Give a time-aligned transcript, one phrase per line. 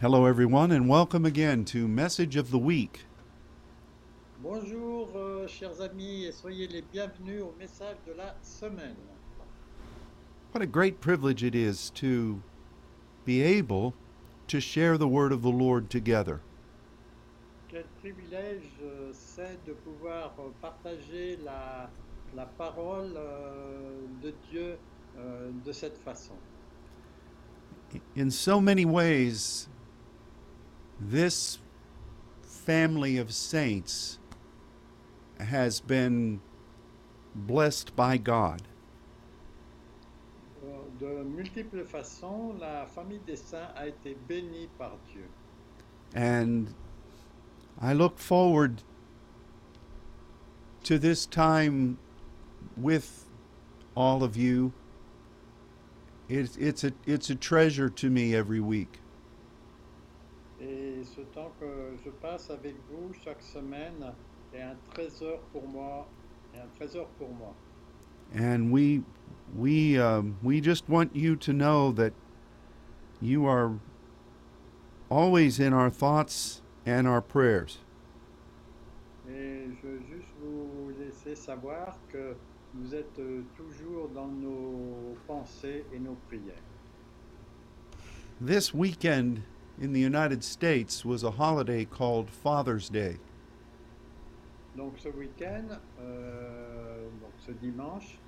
[0.00, 3.04] Hello, everyone, and welcome again to Message of the Week.
[4.42, 8.96] Bonjour, euh, chers amis, et soyez les bienvenus au message de la semaine.
[10.52, 12.40] What a great privilege it is to
[13.26, 13.92] be able
[14.48, 16.40] to share the word of the Lord together.
[17.68, 21.90] Quel privilège euh, c'est de pouvoir euh, partager la,
[22.34, 24.78] la parole euh, de Dieu
[25.18, 26.38] euh, de cette façon.
[28.16, 29.68] In so many ways,
[31.00, 31.58] this
[32.42, 34.18] family of saints
[35.38, 36.40] has been
[37.34, 38.62] blessed by God.
[40.62, 40.68] Euh,
[40.98, 45.26] De multiples façons, la famille des saints a été bénie par Dieu.
[46.14, 46.74] And
[47.80, 48.82] I look forward
[50.84, 51.98] to this time
[52.76, 53.26] with
[53.94, 54.72] all of you.
[56.28, 59.00] It's, it's, a, it's a treasure to me every week.
[60.60, 64.12] Et ce temps que je passe avec vous chaque semaine
[64.52, 66.06] est un trésor pour moi,
[66.54, 67.54] est un trésor pour moi.
[68.34, 69.00] And we,
[69.56, 72.12] we, um, we just want you to know that
[73.22, 73.72] you are
[75.08, 77.78] always in our thoughts and our prayers.
[79.28, 82.36] Et je veux juste vous laisser savoir que
[82.74, 86.62] vous êtes euh, toujours dans nos pensées et nos prières.
[88.40, 89.40] This weekend
[89.80, 93.16] in the United States was a holiday called Father's Day.
[94.76, 98.18] Donc ce week-end, euh, donc ce dimanche,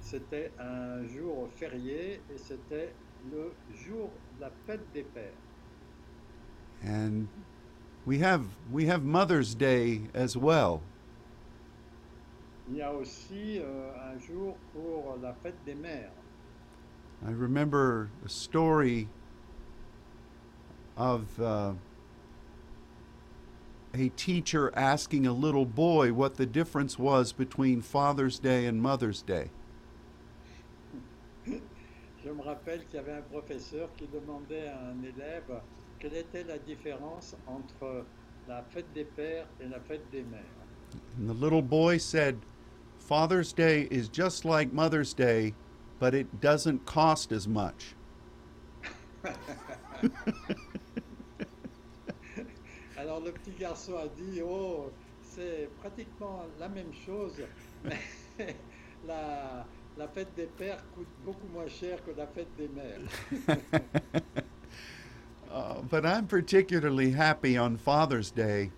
[0.00, 2.92] c'était un jour férié et c'était
[3.32, 5.32] le jour de la fête des pères.
[6.84, 7.26] And
[8.06, 10.82] we have we have Mother's Day as well.
[12.70, 16.12] Il y a aussi euh, un jour pour la fête des mères.
[17.26, 19.08] I remember a story
[20.98, 21.72] of uh,
[23.94, 29.22] a teacher asking a little boy what the difference was between Father's Day and Mother's
[29.22, 29.50] Day.
[31.46, 35.62] Je me rappelle qu'il y avait un professeur qui demandait à un élève
[36.00, 38.04] quelle était la différence entre
[38.48, 40.42] la fête des pères et la fête des mères.
[41.16, 42.38] And the little boy said,
[42.98, 45.54] Father's Day is just like Mother's Day,
[46.00, 47.94] but it doesn't cost as much.
[53.18, 54.92] Alors le petit garçon a dit, oh,
[55.22, 57.32] c'est pratiquement la même chose,
[57.84, 58.54] mais
[59.08, 63.00] la, la fête des pères coûte beaucoup moins cher que la fête des mères.
[65.50, 68.70] Uh, but I'm particularly happy on Father's Day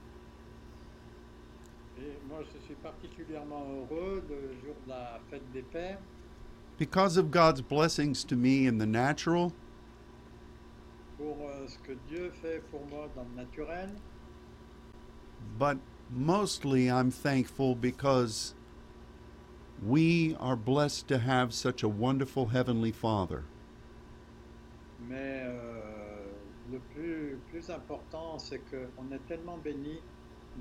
[1.99, 5.99] Et moi, je suis particulièrement heureux le jour de la fête des pères
[6.78, 9.53] because of God's blessings to me in the natural
[11.19, 13.91] pour euh, ce que Dieu fait pour moi dans le naturel.
[15.60, 15.76] But
[16.10, 18.54] mostly I'm thankful because
[19.87, 23.44] we are blessed to have such a wonderful Heavenly Father.
[25.09, 26.26] Mais euh,
[26.72, 30.00] le plus, plus important, c'est qu'on est tellement béni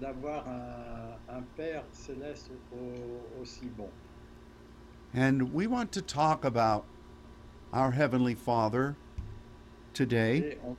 [0.01, 3.89] d'avoir un, un Père céleste au- aussi bon.
[5.13, 6.83] And we want to talk about
[7.73, 8.95] our Heavenly Father
[9.93, 10.75] today, Et on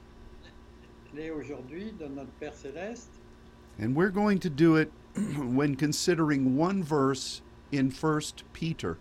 [1.37, 3.20] aujourd'hui de notre Père céleste
[3.81, 4.93] and we're going to do it
[5.37, 7.43] when considering one verse
[7.73, 8.21] in 1
[8.53, 8.99] Peter.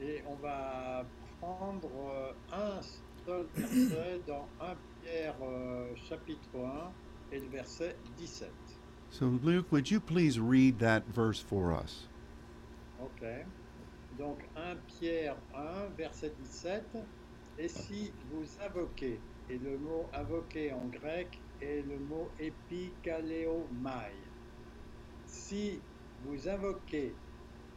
[0.00, 1.04] et on va
[1.40, 2.80] prendre euh, un
[3.26, 6.92] seul verset dans 1 Pierre euh, chapitre 1
[7.32, 8.50] et le verset 17.
[9.10, 12.08] So, Luke, would you please read that verse for us?
[13.02, 13.24] Ok.
[14.18, 16.84] Donc 1 Pierre 1, verset 17.
[17.58, 19.18] Et si vous invoquez,
[19.50, 22.28] et le mot invoquer en grec le mot.
[25.26, 25.80] Si
[26.24, 27.14] vous invoquez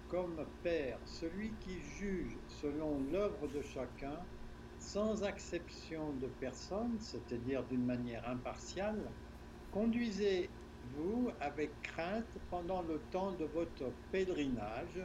[0.10, 4.20] comme Père celui qui juge selon l'œuvre de chacun,
[4.80, 9.10] sans exception de personne, c'est-à-dire d'une manière impartiale,
[9.72, 15.00] conduisez-vous avec crainte pendant le temps de votre pèlerinage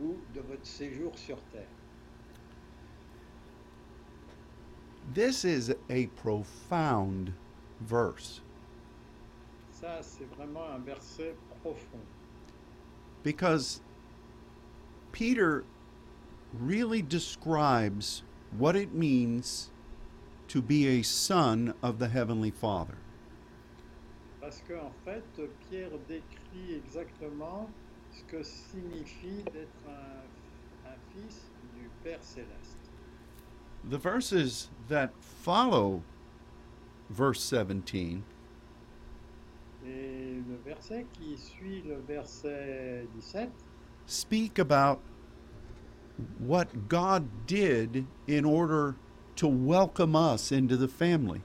[0.00, 1.68] ou de votre séjour sur terre.
[5.14, 7.32] This is a profound
[7.80, 8.42] verse
[9.72, 12.00] Ça, c'est vraiment un verset profond.
[13.22, 13.80] because
[15.12, 15.64] Peter
[16.52, 18.22] really describes
[18.56, 19.70] what it means
[20.48, 22.96] to be a son of the Heavenly Father.
[24.40, 25.24] Parce qu'en fait,
[25.70, 27.68] Pierre décrit exactement
[28.12, 32.76] ce que signifie d'être un, un fils du Père céleste.
[33.88, 36.02] The verses that follow
[37.10, 38.22] verse 17,
[39.86, 43.50] Et le verset qui suit le verset 17
[44.06, 45.00] speak about
[46.38, 48.96] what God did in order
[49.36, 51.42] to welcome us into the family.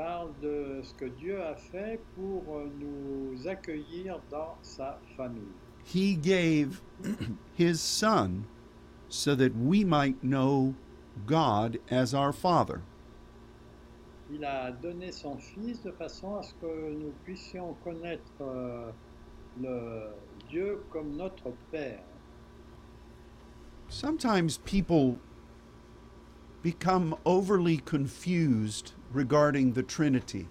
[0.00, 2.42] parle de ce que Dieu a fait pour
[2.78, 5.52] nous accueillir dans sa famille.
[5.84, 6.80] He gave
[7.54, 8.46] his son
[9.08, 10.74] so that we might know
[11.26, 12.82] God as our Father.
[14.32, 18.90] Il a donné son Fils de façon à ce que nous puissions connaître euh,
[19.60, 20.14] le
[20.48, 22.04] Dieu comme notre Père.
[23.88, 25.18] Sometimes people
[26.62, 30.46] become overly confused regarding the Trinity.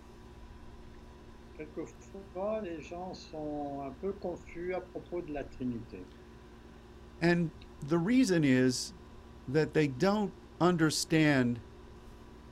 [1.58, 6.04] Quelquefois, les gens sont un peu confus à propos de la Trinité.
[7.22, 7.50] And
[7.88, 8.94] the reason is
[9.48, 11.60] that they don't understand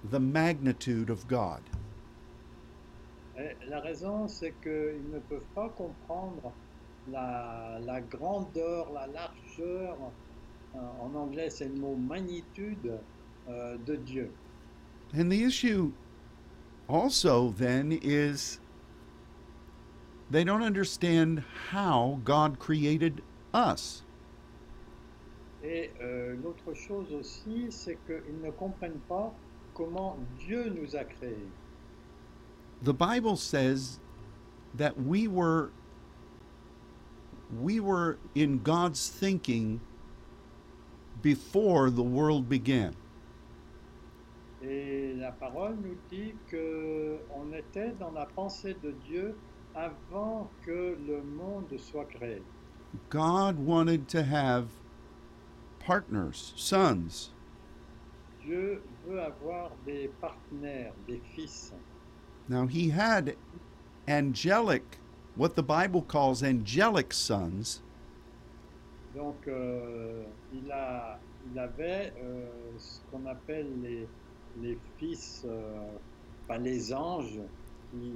[0.03, 1.61] the magnitude of God.
[3.39, 6.51] Euh, la raison, c'est qu'ils ne peuvent pas comprendre
[7.11, 9.97] la, la grandeur, la largeur,
[10.75, 12.99] euh, en anglais c'est le mot magnitude
[13.49, 14.31] euh, de Dieu.
[15.13, 15.93] And the issue
[16.89, 18.59] also then is
[20.29, 23.21] they don't understand how God created
[23.53, 24.03] us.
[25.63, 29.33] Et euh, l'autre chose aussi, c'est qu'ils ne comprennent pas
[29.77, 31.51] comment Dieu nous a créés.
[32.81, 33.99] The Bible says
[34.75, 35.71] that we were
[37.61, 39.79] we were in God's thinking
[41.21, 42.95] before the world began.
[44.61, 49.35] Et la parole nous dit que on était dans la pensée de Dieu
[49.75, 52.41] avant que le monde soit créé.
[53.09, 54.69] God wanted to have
[55.79, 57.29] partners, sons,
[58.47, 61.73] Dieu veut avoir des partenaires, des fils.
[62.47, 63.35] Now, he had
[64.07, 64.83] angelic,
[65.35, 67.81] what the Bible calls angelic sons,
[69.13, 70.23] Donc, euh,
[70.53, 71.19] il, a,
[71.51, 72.45] il avait euh,
[72.77, 74.07] ce qu'on appelle les,
[74.61, 75.97] les fils, euh,
[76.47, 77.39] pas les anges,
[77.91, 78.11] qui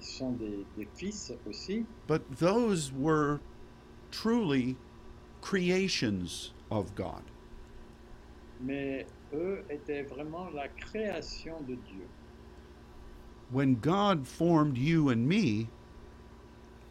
[0.00, 3.40] sont des, des fils aussi, but those were
[4.10, 4.76] truly
[5.40, 7.22] creations of God.
[8.60, 12.06] mais eux étaient vraiment la création de Dieu.
[13.52, 15.68] When God formed you and me,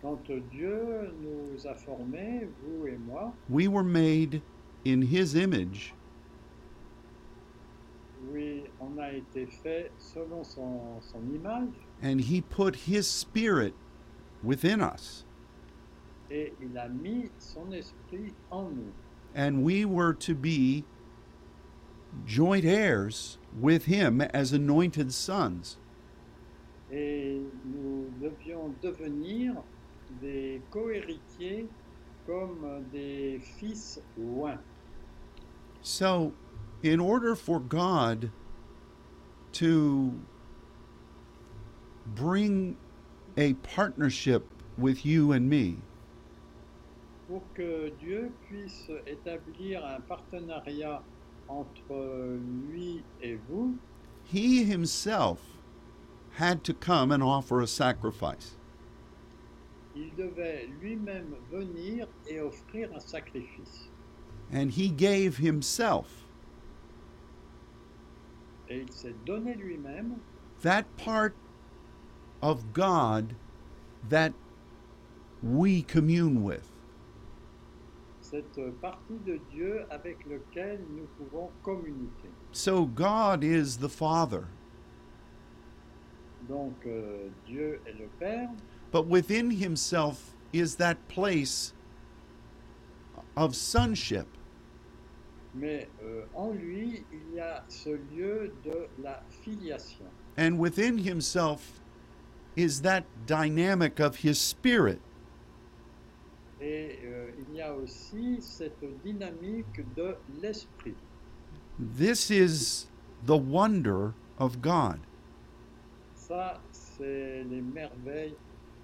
[0.01, 0.19] Quand
[0.51, 4.41] Dieu nous a formés, vous et moi, we were made
[4.85, 5.93] in his image,
[8.31, 13.73] oui, on a été fait selon son, son image and he put his spirit
[14.43, 15.25] within us.
[16.29, 18.93] et il a mis son esprit en nous.
[19.35, 20.83] And we were to be
[22.25, 25.77] joint heirs with him as anointed sons.
[26.91, 29.55] Et nous devions devenir
[30.21, 31.67] des cohéritiers
[32.25, 34.57] comme des fils loin.
[35.81, 36.33] So,
[36.83, 38.31] in order for God
[39.53, 40.13] to
[42.15, 42.77] bring
[43.37, 44.45] a partnership
[44.77, 45.77] with you and me,
[47.27, 51.01] Pour que Dieu puisse établir un partenariat
[51.47, 52.39] entre
[52.69, 53.77] lui et vous,
[54.23, 55.39] he himself
[56.37, 58.55] had to come and offer a sacrifice.
[59.95, 63.89] il devait lui-même venir et offrir un sacrifice.
[64.51, 66.27] And he gave himself.
[68.69, 70.19] Et il s'est donné lui-même
[70.61, 71.33] That part
[72.41, 73.35] of God
[74.09, 74.33] that
[75.41, 76.71] we commune with.
[78.35, 82.29] Cette partie de Dieu avec lequel nous pouvons communiquer.
[82.51, 84.45] So, God is the Father.
[86.47, 88.49] Donc euh, Dieu est le Père,
[88.91, 91.73] But within himself is that place
[93.35, 94.27] of sonship.
[95.53, 100.05] mais euh, en lui, il y a ce lieu de la filiation.
[100.37, 101.79] And within himself
[102.57, 104.99] is that dynamic of his spirit.
[106.61, 110.95] Et euh, il y a aussi cette dynamique de l'esprit.
[111.97, 112.87] This is
[113.25, 114.99] the wonder of God.
[116.15, 118.35] Ça, c'est les merveilles,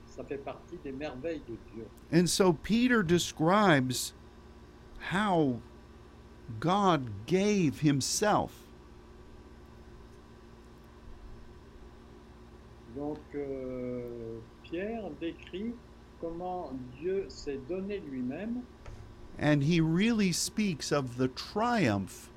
[0.05, 1.87] ça fait partie des merveilles de Dieu.
[2.11, 4.13] And so Peter describes
[5.11, 5.59] how
[6.59, 8.51] God gave himself.
[12.95, 15.73] Donc euh, Pierre décrit
[16.21, 18.61] comment Dieu s'est donné lui-même
[19.39, 22.29] And he really speaks of the triumph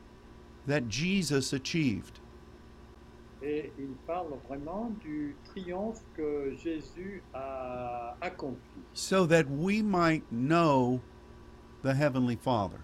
[0.67, 2.21] that Jesus achieved.
[3.43, 11.01] Et il parle vraiment du triomphe que Jésus a accompli, so that we might know
[11.83, 12.79] the Heavenly Father.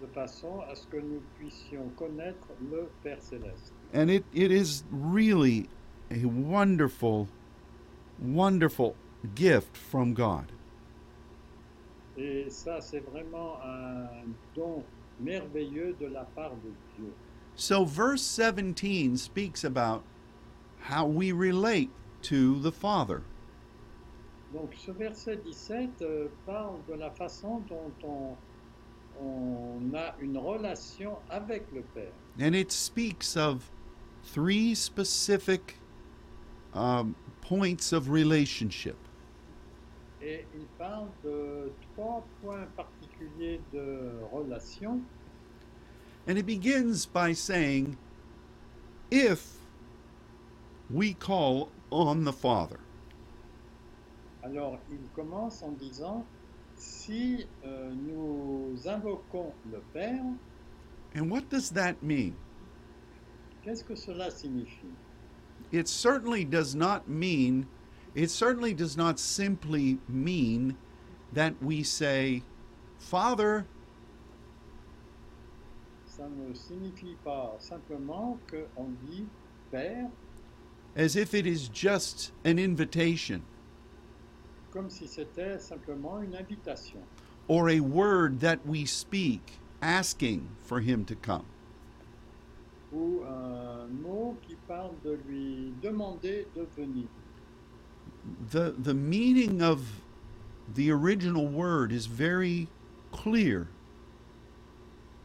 [0.00, 3.72] de façon à ce que nous puissions connaître le Père céleste.
[3.94, 5.68] And it, it is really
[6.10, 7.28] a wonderful,
[8.20, 8.94] wonderful
[9.34, 10.52] gift from God.
[12.16, 14.08] Et ça, c'est vraiment un
[14.54, 14.82] don
[15.20, 17.12] merveilleux de la part de Dieu.
[17.56, 20.02] So, verse 17 speaks about
[20.80, 21.90] how we relate
[22.22, 23.22] to the Father.
[24.52, 28.36] Donc ce verset 17 euh, parle de la façon dont on,
[29.20, 32.12] on a une relation avec le Père.
[32.40, 33.70] And it speaks of
[34.22, 35.78] three specific
[36.74, 38.96] um, points of relationship.
[40.22, 45.00] Et il parle de trois points particuliers de relation.
[46.28, 47.96] And it begins by saying,
[49.10, 49.58] if
[50.90, 52.78] we call on the Father.
[54.42, 56.24] Alors il commence en disant,
[56.76, 60.22] si euh, nous invoquons le Père,
[61.14, 62.34] And what does that mean?
[63.64, 64.92] qu'est-ce que cela signifie
[65.72, 67.66] It certainly does not mean,
[68.16, 70.74] it certainly does not simply mean
[71.34, 72.42] that we say,
[72.98, 73.66] Father,
[76.08, 79.26] Ça ne signifie pas simplement qu'on dit
[79.70, 80.08] Père
[80.96, 83.42] as if it is just an invitation
[84.72, 87.02] comme si c'était simplement une invitation
[87.48, 91.44] or a word that we speak asking for Him to come.
[92.94, 97.08] ou un mot qui parle de lui demander de venir.
[98.50, 100.02] The, the meaning of
[100.74, 102.68] the original word is very
[103.12, 103.68] clear.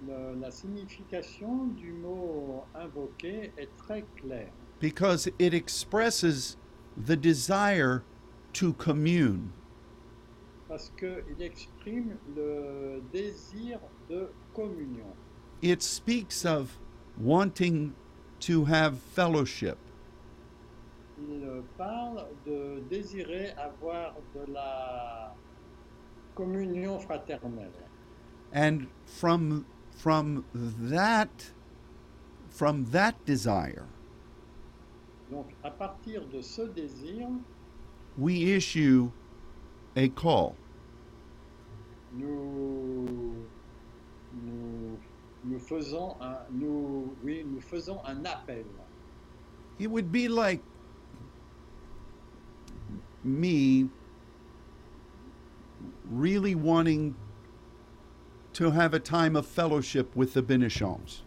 [0.08, 6.58] Le- la signification du mot invoqué est très claire because it expresses
[6.98, 8.04] the desire
[8.54, 9.52] to commune.
[10.68, 13.80] parce qu'il exprime le désir
[14.10, 15.14] de communion.
[15.62, 16.80] It speaks of
[17.18, 17.94] wanting
[18.40, 19.78] to have fellowship.
[21.30, 25.36] Il parle de désirer avoir de la
[26.36, 27.72] communion fraternelle.
[28.54, 30.44] And from from
[30.90, 31.54] that
[32.50, 33.86] from that desire,
[35.30, 37.28] Donc à partir de ce désir,
[38.18, 39.10] we issue
[39.96, 40.56] a call.
[42.14, 43.06] nous,
[44.34, 44.98] nous,
[45.46, 48.66] nous faisons un, nous, oui, nous faisons un appel.
[49.80, 50.62] It would be like
[53.24, 53.90] me
[56.10, 57.16] really wanting
[58.54, 61.24] to have a time of fellowship with the Benichons.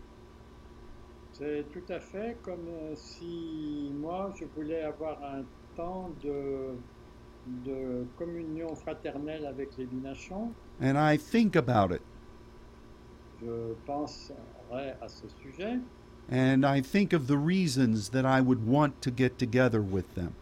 [1.33, 5.43] C'est tout à fait comme euh, si moi je voulais avoir un
[5.75, 6.77] temps de,
[7.65, 10.53] de communion fraternelle avec les Binachons.
[10.81, 12.03] And I think about it,
[13.41, 15.81] Je penserai à ce sujet
[16.31, 20.35] and I think of the reasons that I would want to get together with them.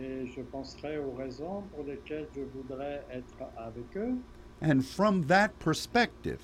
[0.00, 4.14] Et je penserai aux raisons pour lesquelles je voudrais être avec eux.
[4.62, 6.40] And from that perspective,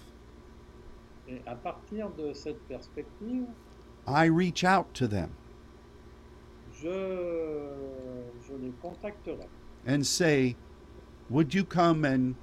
[1.28, 3.46] Et à partir de cette perspective,
[4.06, 5.30] I reach out to them
[6.72, 7.72] je,
[8.46, 9.46] je les contacterai.
[9.86, 10.56] and say,
[11.30, 12.34] Would you come and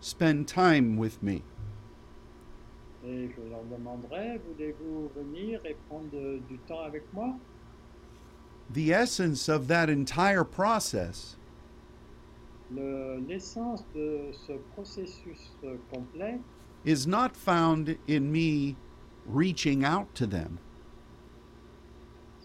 [0.00, 1.42] spend time with me?
[3.04, 6.10] Et je leur demanderai, voulez-vous venir et prendre
[6.48, 7.36] du temps avec moi?
[8.72, 11.36] The essence of that entire process
[12.70, 16.40] L'essence de ce processus euh, complet
[16.84, 18.76] is not found in me
[19.24, 20.58] reaching out to them,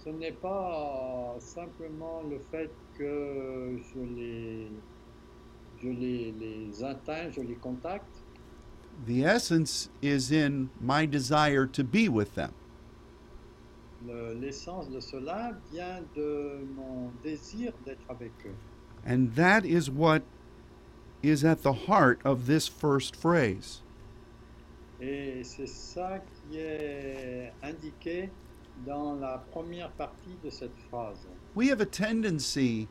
[0.04, 4.68] ce n'est pas euh, simplement le fait que je les,
[5.82, 8.22] je les, les atteins, je les contacte.
[9.08, 12.54] the essence is in my desire to be with them.
[14.08, 18.56] Le- L'essence de cela vient de mon désir d'être avec eux.
[19.06, 20.24] And that is what
[21.24, 23.82] is at the heart of this first phrase.
[25.00, 28.30] Et c'est ça qui est indiqué
[28.86, 31.18] dans la première partie de cette phrase.
[31.56, 32.88] We have a tendency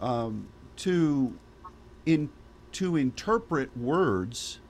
[0.00, 0.48] um,
[0.78, 1.32] to
[2.06, 2.28] in
[2.72, 4.60] to interpret words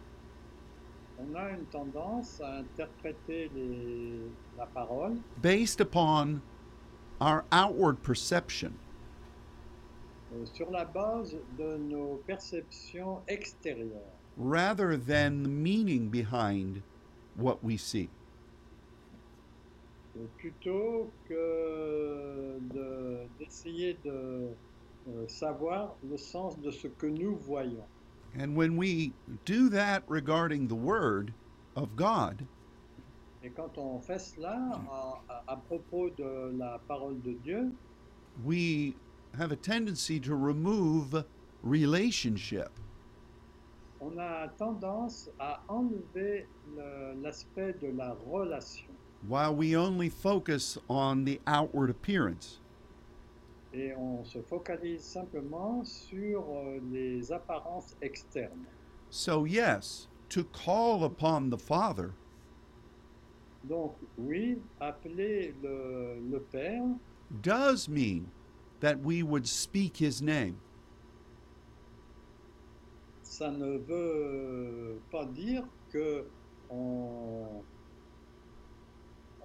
[1.24, 6.40] On a une tendance à interpréter les- la parole based upon
[7.20, 8.72] our outward perception.
[10.34, 16.82] euh, sur la base de nos perceptions extérieures, rather than the meaning behind
[17.36, 18.08] what we see.
[20.16, 24.48] euh, plutôt que de- d'essayer de,
[25.08, 27.84] euh, savoir le sens de ce que nous voyons.
[28.38, 29.12] And when we
[29.44, 31.32] do that regarding the Word
[31.76, 32.46] of God,
[33.44, 34.56] Et quand on fait cela
[34.88, 37.72] à, à- propos de la parole de Dieu,
[38.44, 38.94] we
[39.36, 41.24] have a tendency to remove
[41.62, 42.70] relationship.
[44.00, 46.46] on a tendance à enlever
[47.22, 48.86] l'aspect de la relation.
[49.28, 52.58] while we only focus on the outward appearance.
[53.74, 58.66] Et on se focalise simplement sur euh, les apparences externes.
[59.10, 62.10] So, yes, to call upon the Father
[63.64, 66.82] Donc oui, appeler le, le Père,
[67.42, 68.26] does mean
[68.80, 70.56] that we would speak his name.
[73.22, 76.26] ça ne veut pas dire que
[76.68, 77.62] on,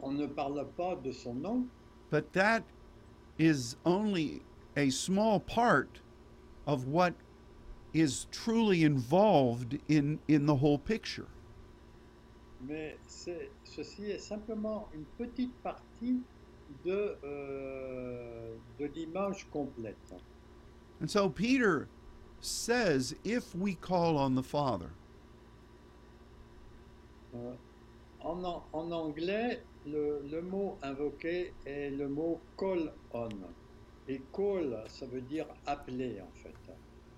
[0.01, 1.65] on ne parle pas de son nom,
[2.09, 2.63] But that
[3.37, 4.41] is only
[4.75, 6.01] a small part
[6.65, 7.13] of what
[7.93, 11.27] is truly involved in, in the whole picture.
[12.61, 16.21] mais c'est- ceci est simplement une petite partie
[16.83, 19.95] de, euh, de l'image complète.
[20.99, 21.87] And so Peter
[22.41, 24.89] says, if we call on the Father,
[27.35, 27.53] Euh,
[28.21, 33.29] en, en anglais, le, le mot invoqué est le mot call on.
[34.07, 36.53] Et call, ça veut dire appeler en fait.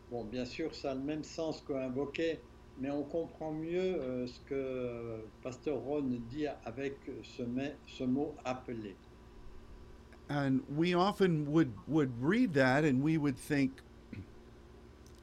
[0.10, 2.40] Bon, bien sûr, ça a le même sens que invoquer,
[2.80, 8.96] mais on comprend mieux euh, ce que Pasteur Ron dit avec ce, mot appeler.
[10.30, 13.82] and we often would, would read that and we would think,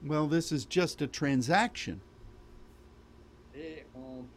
[0.05, 2.01] well, this is just a transaction.
[3.55, 3.86] Et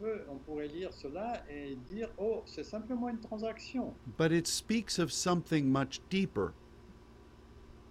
[0.00, 3.94] peut, on pourrait lire cela et dire, oh, c'est simplement une transaction.
[4.16, 6.52] But it speaks of something much deeper.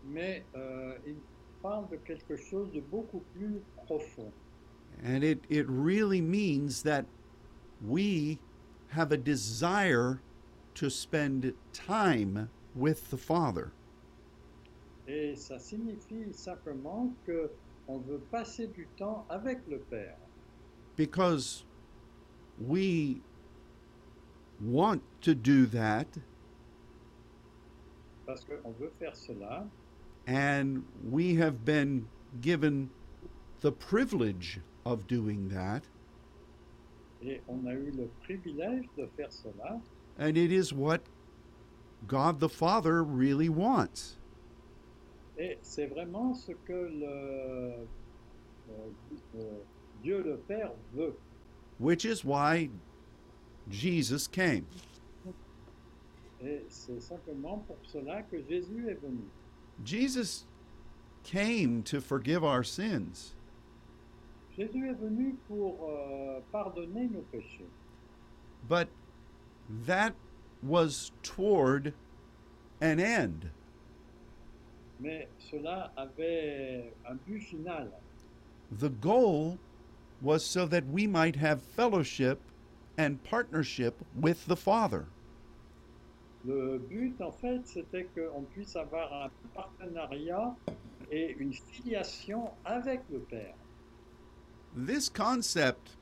[0.06, 1.16] Mais euh, il
[1.62, 4.32] parle de quelque chose de beaucoup plus profond.
[5.04, 7.06] And it, it really means that
[7.82, 8.40] we
[8.90, 10.20] have a desire
[10.76, 13.72] to spend time with the Father.
[15.08, 17.50] Et ça signifie simplement que
[17.88, 20.18] on veut passer du temps avec le Père.
[20.96, 21.66] Because
[22.60, 23.22] we
[24.62, 26.08] want to do that
[28.26, 29.66] Parce qu'on veut faire cela
[30.28, 32.08] and we have been
[32.42, 32.90] given
[33.62, 35.84] the privilege of doing that.
[37.22, 39.82] et on a eu le privilège de faire cela.
[40.18, 41.02] And it is what
[42.08, 44.18] God the Father really wants.
[45.38, 47.86] Et c'est vraiment ce que le, euh,
[49.36, 49.60] euh,
[50.04, 51.16] Dieu le Père veut.
[51.80, 52.70] Which is why
[53.70, 54.66] Jesus came.
[56.42, 59.24] Et c'est simplement pour cela que Jésus est venu.
[59.84, 60.46] Jesus
[61.24, 63.34] came to forgive our sins,
[64.58, 67.66] Jésus est venu pour euh, pardonner nos péchés.
[68.68, 68.88] but
[69.86, 70.14] that
[70.64, 71.94] was toward
[72.82, 73.50] an end.
[75.00, 77.88] Mais cela avait un but final.
[78.72, 79.58] The goal
[80.22, 82.40] was so that we might have fellowship
[82.98, 85.06] and partnership with the Father.
[86.46, 90.56] Le but, en fait, c'était qu'on puisse avoir un partenariat
[91.12, 93.56] et une filiation avec le Père.
[94.76, 95.98] This concept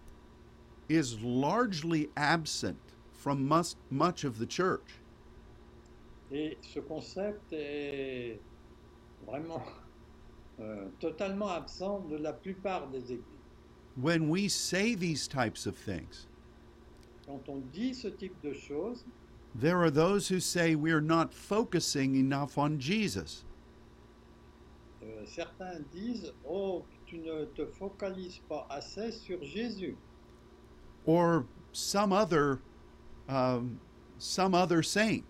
[0.89, 2.77] is largely absent
[3.11, 4.99] from mus- much of the church.
[6.31, 8.39] Et ce concept est
[9.25, 9.63] vraiment
[10.59, 13.23] euh, totalement absent de la plupart des églises.
[13.99, 16.27] When we say these types of things,
[17.25, 19.03] Quand on dit ce type de choses,
[19.55, 23.43] There are those who say we're not focusing enough on Jesus.
[25.03, 29.95] euh, certains disent Oh, tu ne te focalises pas assez sur Jésus.
[31.05, 32.59] or some other
[33.29, 33.79] um,
[34.19, 35.25] some other saint.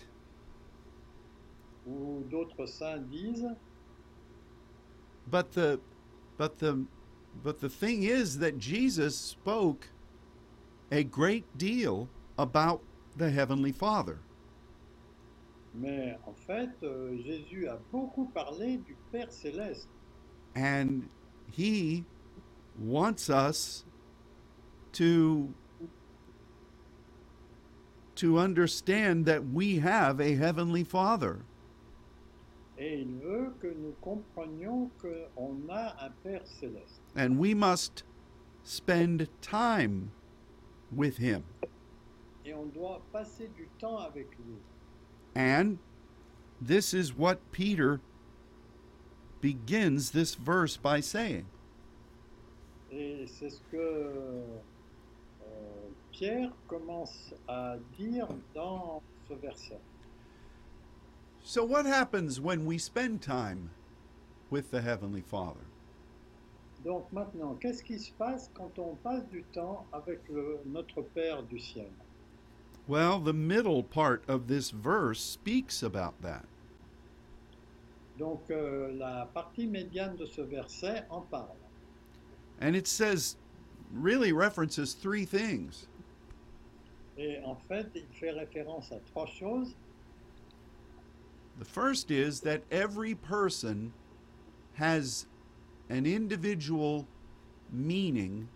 [1.88, 3.56] Ou d'autres saints disent
[5.30, 5.80] But the
[6.38, 6.86] but the
[7.44, 9.90] but the thing is that Jesus spoke
[10.92, 12.82] a great deal about
[13.16, 14.20] the heavenly Father.
[15.74, 19.90] Mais en fait, euh, Jésus a beaucoup parlé du Père céleste.
[20.56, 21.08] And
[21.52, 22.04] he
[22.80, 23.86] wants us
[24.94, 25.54] to
[28.16, 31.44] to understand that we have a heavenly Father.
[32.80, 37.02] Et il veut que nous comprenions qu'on a un Père céleste.
[37.18, 38.04] And we must
[38.64, 40.12] spend time
[40.96, 41.44] with him.
[42.48, 44.58] et on doit passer du temps avec lui.
[45.36, 45.80] And
[46.62, 48.00] this is what Peter
[49.42, 51.46] begins this verse by saying.
[52.90, 54.60] Ce que euh,
[56.12, 59.80] Pierre commence à dire dans ce verset.
[61.44, 63.70] So, what happens when we spend time
[64.50, 65.67] with the Heavenly Father?
[66.88, 71.44] Donc maintenant, qu'est-ce qui se passe quand on passe du temps avec le- notre Père
[71.44, 71.92] du ciel?
[72.88, 76.46] Well, the middle part of this verse speaks about that.
[78.18, 81.58] Donc euh, la partie médiane de ce verset en parle.
[82.62, 83.36] And it says,
[83.94, 85.88] really references three things.
[87.18, 89.76] Et en fait, il fait référence à trois choses.
[91.60, 93.92] The first is that every person
[94.76, 95.28] has
[95.90, 97.06] an individual
[97.72, 98.48] meaning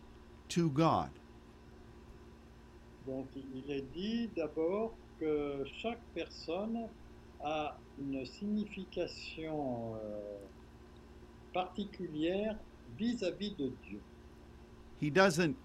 [0.50, 1.10] to God.
[3.08, 6.88] Donc il est dit d'abord que chaque personne
[7.44, 10.38] a une signification euh,
[11.54, 12.56] particulière
[12.98, 14.00] vis-à-vis de Dieu.
[15.00, 15.56] He doesn't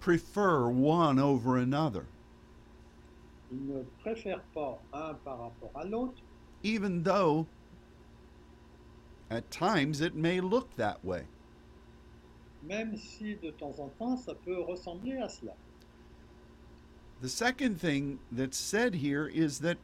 [0.00, 2.04] prefer one over another,
[3.50, 6.22] Il ne préfère pas un par rapport à l'autre,
[6.62, 7.46] even though
[9.34, 11.24] at times it may look that way.
[12.66, 15.52] même si de temps en temps ça peut ressembler à cela.
[17.20, 19.78] The second thing that's said here is that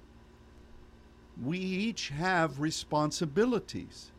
[1.42, 4.12] we each have responsibilities.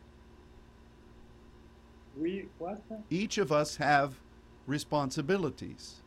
[2.16, 2.80] Oui, what?
[3.10, 4.20] Each of us have
[4.66, 6.02] responsibilities.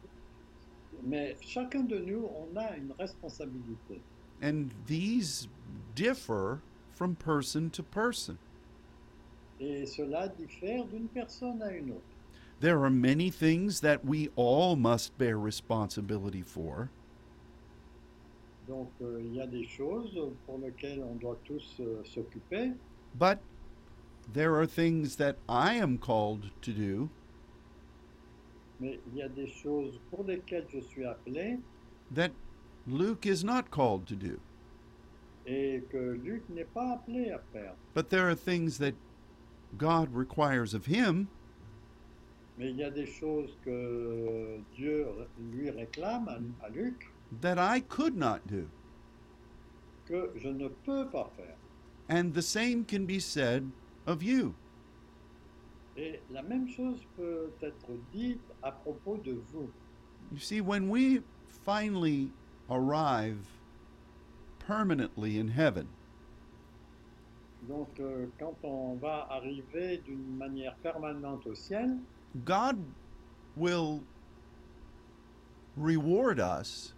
[1.03, 4.01] Mais chacun de nous, on a une responsabilité.
[4.41, 5.47] And these
[5.93, 6.61] differ
[6.93, 8.37] from person to person.
[9.59, 12.01] Et cela diffère d'une personne à une autre.
[12.59, 16.89] There are many things that we all must bear responsibility for,
[18.67, 22.71] Donc euh, il y a des choses pour lesquelles on doit tous euh, s'occuper,
[23.13, 23.37] but
[24.33, 27.09] there are things that I am called to do
[28.79, 31.59] mais il y a des choses pour lesquelles je suis appelé
[32.13, 32.31] that
[32.87, 34.39] Luke is not called to do.
[35.45, 37.75] et que Luc n'est pas appelé à faire.
[37.93, 38.93] But there are things that
[39.77, 41.27] God requires of him
[42.57, 45.07] Mais il y a des choses que Dieu
[45.51, 47.11] lui réclame à, à Luc
[47.41, 48.67] that I could not do.
[50.05, 51.57] que je ne peux pas faire.
[52.07, 53.71] And the same can be said
[54.05, 54.53] of you.
[55.97, 59.69] Et la même chose peut être dite à propos de vous.
[60.31, 62.31] You see, when we finally
[62.69, 63.37] arrive
[64.59, 65.87] permanently in heaven,
[67.67, 71.97] Donc euh, quand on va arriver d'une manière permanente au ciel,
[72.45, 72.77] God
[73.57, 74.01] will
[75.77, 76.93] reward us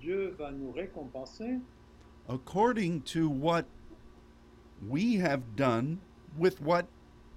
[0.00, 1.58] Dieu va nous récompenser
[2.28, 3.64] according to what
[4.88, 5.98] we have done
[6.38, 6.86] with what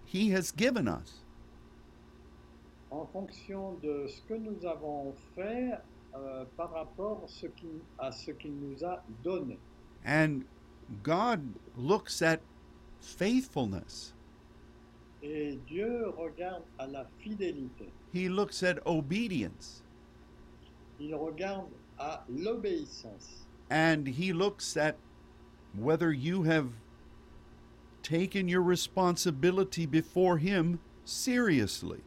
[0.06, 1.24] He has given us.
[2.92, 5.74] en fonction de ce que nous avons fait
[6.16, 9.60] euh, par rapport ce qui- à ce qu'il nous a donné.
[10.04, 10.42] And
[11.04, 11.42] God
[11.78, 12.42] looks at
[13.02, 14.14] faithfulness,
[15.22, 17.90] Et Dieu regarde à la fidélité.
[18.14, 19.84] He looks at obedience,
[21.00, 21.68] Il regarde
[22.00, 23.46] à l'obéissance.
[23.70, 24.96] and He looks at
[25.78, 26.70] whether you have
[28.02, 32.00] taken your responsibility before Him seriously.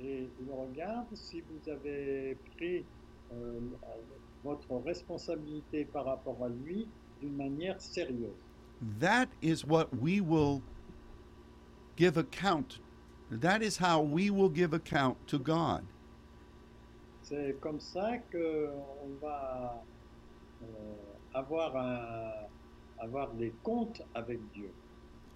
[0.00, 2.84] Et il regarde si vous avez pris
[3.32, 3.60] euh,
[4.44, 6.86] votre responsabilité par rapport à lui
[7.20, 8.34] d'une manière sérieuse.
[9.00, 10.62] That is what we will
[11.96, 12.80] give account.
[13.30, 15.82] That is how we will give account to God.
[17.22, 19.82] C'est comme ça qu'on va
[20.62, 20.66] euh,
[21.34, 22.46] avoir, un-
[23.02, 24.70] avoir des comptes avec Dieu.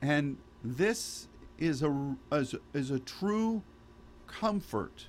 [0.02, 3.62] And this is a, is, is a true
[4.28, 5.08] comfort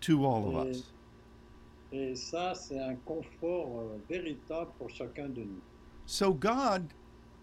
[0.00, 0.82] to all of us.
[1.96, 5.62] Et ça, c'est un confort euh, véritable pour chacun de nous.
[6.06, 6.92] So God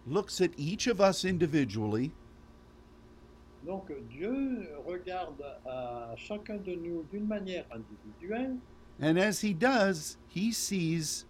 [0.06, 2.12] looks at each of us individually
[3.66, 8.58] Donc Dieu regarde à chacun de nous d'une manière individuelle
[9.02, 11.26] And as he does, he sees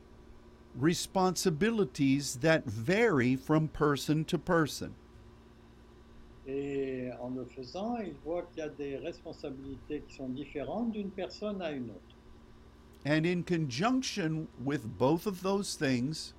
[0.77, 4.93] responsibilities that vary from person to person.
[6.47, 11.11] et en le faisant, il voit qu'il y a des responsabilités qui sont différentes d'une
[11.11, 12.10] personne à une autre.
[13.03, 16.33] And in conjunction with both of those things,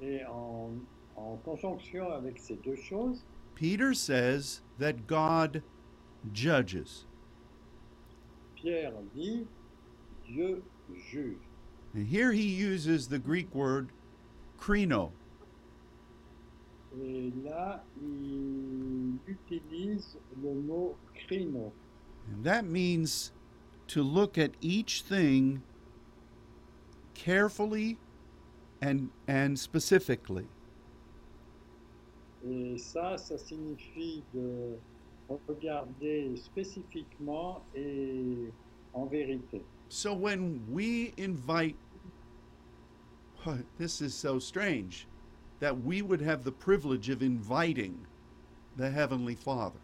[0.00, 0.70] Et en,
[1.16, 3.24] en conjonction avec ces deux choses,
[3.56, 5.62] Peter says that God
[6.32, 7.06] judges.
[8.54, 9.46] Pierre dit,
[10.26, 10.62] Dieu
[11.10, 11.36] juge.
[11.94, 13.88] And here he uses the Greek word
[14.58, 15.10] krino.
[17.00, 21.72] Et là, il utilise le mot crino.
[22.30, 23.32] And that means
[23.88, 25.62] to look at each thing
[27.14, 27.98] carefully
[28.80, 30.46] and, and specifically.
[32.46, 34.78] Et ça, ça signifie de
[35.48, 38.52] regarder spécifiquement et
[38.94, 39.62] en vérité.
[39.88, 41.76] So when we invite,
[43.78, 45.06] this is so strange,
[45.60, 48.06] that we would have the privilege of inviting
[48.76, 49.80] the Heavenly Father.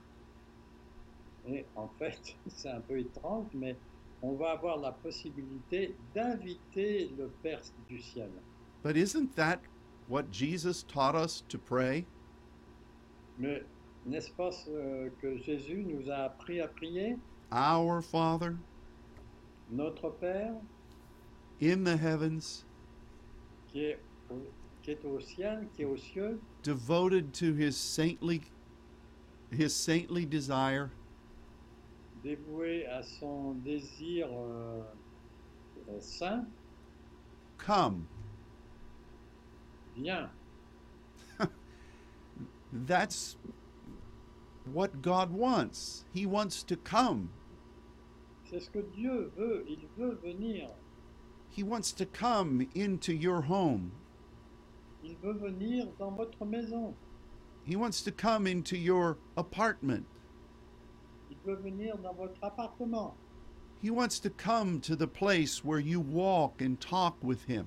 [1.47, 3.77] Et en fait, c'est un peu étrange, mais
[4.25, 8.31] on va avoir la possibilité d'inviter le Père du ciel.
[8.83, 9.61] But isn't that
[10.09, 12.07] what Jesus taught us to pray?
[13.39, 13.63] Mais
[14.07, 17.17] n'est-ce pas ce que Jésus nous a appris à prier?
[17.53, 18.57] Our Father
[19.71, 20.55] Notre Père
[21.61, 22.65] in the heavens,
[23.69, 23.99] qui est,
[24.31, 24.47] au-
[24.83, 28.41] qui est au ciel, qui est aux cieux, devoted to his saintly
[29.51, 30.91] his saintly desire
[32.25, 34.83] dévoué à son désir euh,
[35.91, 36.47] euh, saint,
[37.59, 38.05] come
[39.95, 40.31] viens.
[42.87, 43.37] that's
[44.73, 47.29] what god wants he wants to come
[48.51, 49.65] C'est ce que Dieu veut.
[49.69, 50.71] Il veut venir.
[51.51, 53.93] he wants to come into your home
[55.03, 56.95] Il veut venir dans votre maison.
[57.65, 60.07] he wants to come into your apartment
[61.45, 63.15] veut venir dans votre appartement.
[63.83, 67.67] he wants to come to the place where you walk and talk with him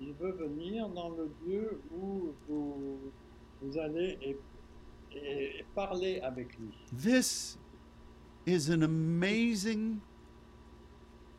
[0.00, 2.98] Il veut venir dans le lieu où vous,
[3.62, 4.36] vous allez et,
[5.12, 6.74] et- et parler avec lui.
[6.96, 7.58] This
[8.46, 10.00] is an amazing,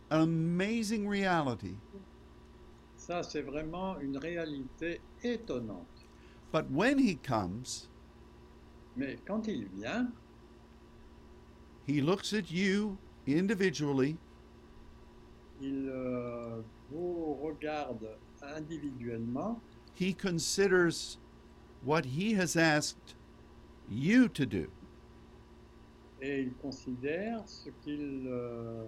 [0.10, 1.76] an amazing reality.
[2.95, 6.08] Ça, c'est vraiment une réalité étonnante.
[6.54, 7.89] But when he comes,
[8.95, 10.08] Mais quand il vient,
[11.88, 14.17] he looks at you individually
[15.62, 18.08] il euh, vous regarde
[18.56, 19.60] individuellement
[19.95, 21.17] he considers
[21.84, 23.15] what he has asked
[23.89, 24.67] you to do.
[26.21, 28.86] et il considère ce qu'il euh,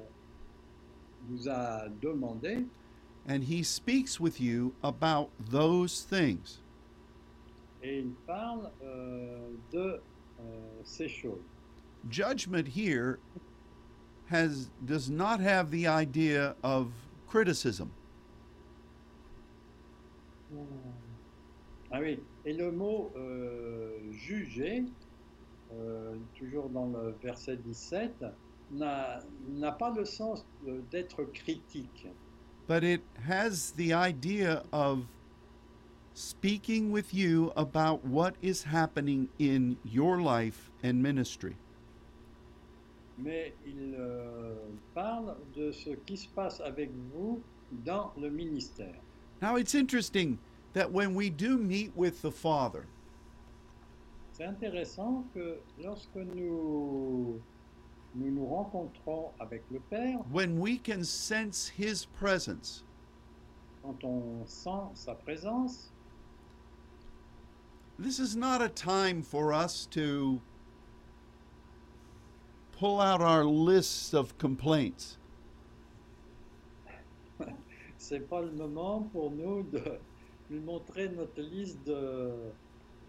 [1.30, 2.66] vous a demandé
[3.30, 6.62] And he speaks with you about those things.
[7.84, 10.00] et il parle euh, de
[10.40, 11.57] euh, ces choses.
[12.10, 13.20] Judgment here
[14.28, 16.92] has does not have the idea of
[17.28, 17.92] criticism.
[21.92, 24.84] Ah oui, et le mot euh, juger,
[25.74, 28.26] euh, toujours dans le verset 17,
[28.72, 30.46] n'a n'a pas le sens
[30.92, 32.08] d'être critique,
[32.68, 35.06] but it has the idea of
[36.14, 41.56] speaking with you about what is happening in your life and ministry.
[43.18, 44.56] Mais il euh,
[44.94, 47.42] parle de ce qui se passe avec vous
[47.86, 48.96] dans le ministère.
[49.42, 50.38] Now, it's interesting
[50.74, 52.86] that when we do meet with the Father,
[54.38, 57.42] C'est intéressant que lorsque nous,
[58.14, 62.84] nous nous rencontrons avec le Père, when we can sense His presence,
[63.82, 65.92] quand on sent sa présence,
[67.98, 70.40] this is not a time for us to
[72.80, 75.18] pull out our lists of complaints.
[77.98, 80.00] c'est pas le moment pour nous de
[80.50, 82.32] lui montrer notre liste de,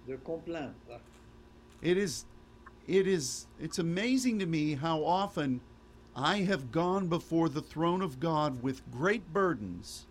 [0.07, 0.75] de complaintes.
[1.83, 2.25] It is,
[2.87, 5.61] it is, it's amazing to me how often
[6.17, 10.07] I have gone before the throne of God with great burdens,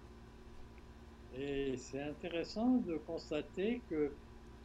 [1.39, 4.12] Et c'est intéressant de constater que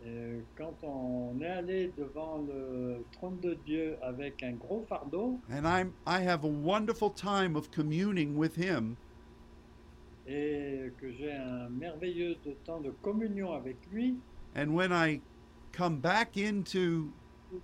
[0.05, 5.65] Euh, quand on est allé devant le trône de Dieu avec un gros fardeau, and
[5.65, 8.97] I'm, I have a wonderful time of communing with Him,
[10.27, 14.17] et que j'ai un merveilleux temps de communion avec lui,
[14.57, 15.21] and when I
[15.71, 17.13] come back into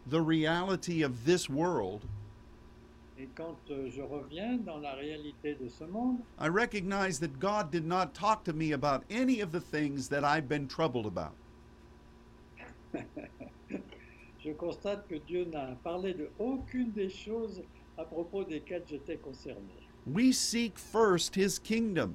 [0.07, 2.03] the reality of this world,
[3.19, 7.73] et quand euh, je reviens dans la réalité de ce monde, I recognize that God
[7.73, 11.33] did not talk to me about any of the things that I've been troubled about.
[14.39, 17.63] je constate que Dieu n'a parlé de aucune des choses
[17.97, 19.75] à propos desquelles j'étais concerné.
[20.07, 22.15] We seek first His kingdom.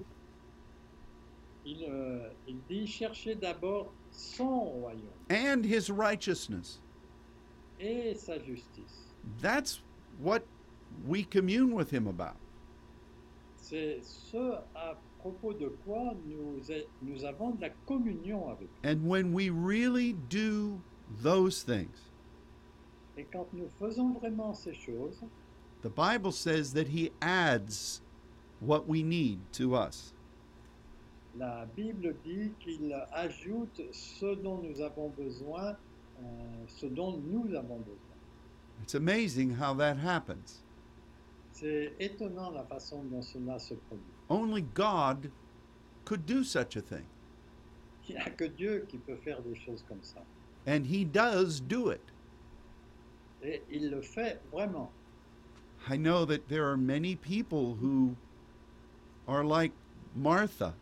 [1.65, 6.81] Il, euh, il dit cherchez d'abord son royaume and his righteousness.
[7.79, 9.13] et sa justice.
[9.41, 9.81] That's
[10.19, 10.43] what
[11.05, 12.35] we commune with him about.
[13.57, 18.67] C'est ce à propos de quoi nous, avons de la communion avec.
[18.83, 20.81] And when we really do
[21.21, 22.11] those things,
[23.17, 25.23] Et quand nous faisons vraiment ces choses,
[25.81, 28.01] the Bible says that He adds
[28.59, 30.13] what we need to us.
[31.37, 35.75] la Bible dit qu'il ajoute ce dont nous avons besoin,
[36.19, 36.23] euh,
[36.67, 38.17] ce dont nous avons besoin.
[38.83, 40.63] It's amazing how that happens.
[41.51, 44.03] C'est étonnant la façon dont cela se produit.
[44.33, 45.29] Only God
[46.05, 47.05] could do such a thing.
[48.09, 50.21] Il n'y a que Dieu qui peut faire des choses comme ça.
[50.65, 52.01] And He does do it.
[53.43, 54.89] Et il le fait vraiment.
[55.87, 58.15] I know that there are many people who
[59.27, 59.71] are like
[60.15, 60.73] Martha,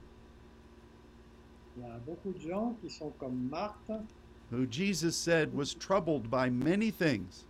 [1.75, 4.01] Il y a beaucoup de gens qui sont comme Marthe,
[4.49, 7.45] who Jesus said was troubled by many things.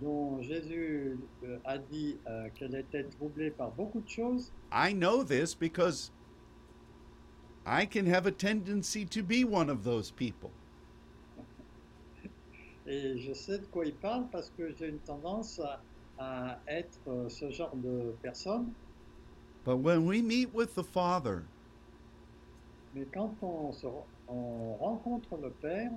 [0.00, 4.52] Dont Jésus euh, a dit euh, qu'elle était troublée par beaucoup de choses.
[4.72, 6.12] I know this because
[7.66, 10.50] I can have a tendency to be one of those people.
[12.86, 15.80] Et je sais de quoi il parle parce que j'ai une tendance à,
[16.18, 18.72] à être euh, ce genre de personne.
[19.64, 21.42] But when we meet with the Father,
[22.94, 23.86] Mais quand on, se,
[24.28, 25.90] on rencontre le Père,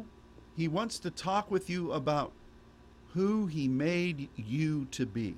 [0.58, 2.34] He wants to talk with you about
[3.14, 5.36] who He made you to be.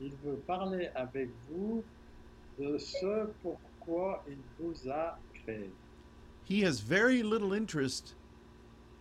[0.00, 1.82] il veut parler avec vous
[2.58, 5.70] de ce pourquoi il vous a créé.
[6.44, 8.14] He has very little interest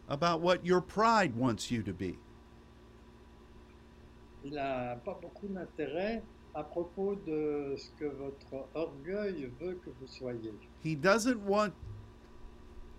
[0.10, 2.17] about what your pride wants you to be.
[4.43, 6.21] Il n'a pas beaucoup d'intérêt
[6.55, 10.53] à propos de ce que votre orgueil veut que vous soyez.
[10.81, 11.73] He doesn't want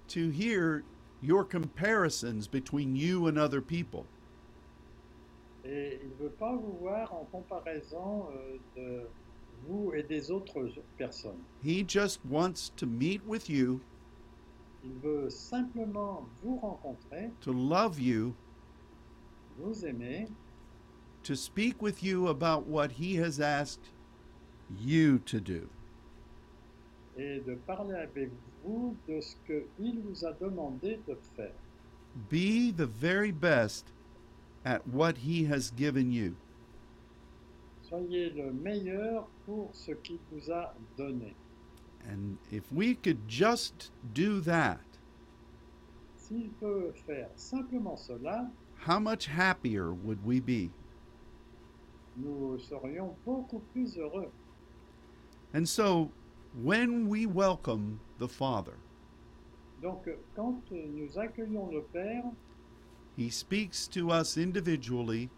[0.08, 0.84] to hear
[1.20, 4.06] your comparisons between you and other people.
[5.70, 9.06] Et il ne veut pas vous voir en comparaison euh, de
[9.66, 11.38] vous et des autres personnes.
[11.62, 13.80] He just wants to meet with you,
[14.84, 18.34] Il veut simplement vous rencontrer, to love you,
[19.58, 20.26] vous aimer
[21.24, 23.90] to speak with you about what He has asked
[24.80, 25.68] you to do.
[27.18, 28.30] et de parler avec
[28.64, 31.52] vous de ce qu'il vous a demandé de faire.
[32.30, 33.92] Be the very best
[34.64, 36.36] at what He has given you.
[37.88, 41.34] Soyez le meilleur pour ce qu'il vous a donné.
[42.10, 44.80] And if we could just do that,
[46.16, 50.70] S'il peut faire simplement cela, how much happier would we be?
[52.16, 54.30] nous serions beaucoup plus heureux.
[55.54, 56.10] And so,
[56.62, 58.74] when we welcome the Father,
[59.80, 62.24] Donc, quand nous accueillons le Père,
[63.18, 65.28] He speaks to us individually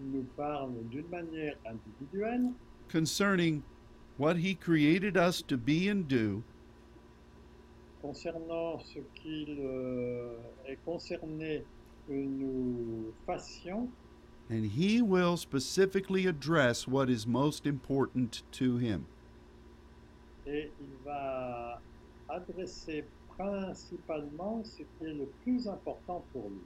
[0.00, 2.52] il nous parle d'une manière individuelle
[2.88, 3.62] concerning
[4.18, 6.42] what He created us to be and do,
[8.02, 10.36] concernant ce qu'il euh,
[10.66, 11.64] est concerné
[12.06, 13.88] que nous fassions
[14.48, 19.06] and He will specifically address what is most important to Him.
[20.46, 21.80] et il va
[22.28, 23.04] adresser
[23.36, 24.62] principalement
[25.00, 26.60] est le plus important pour lui.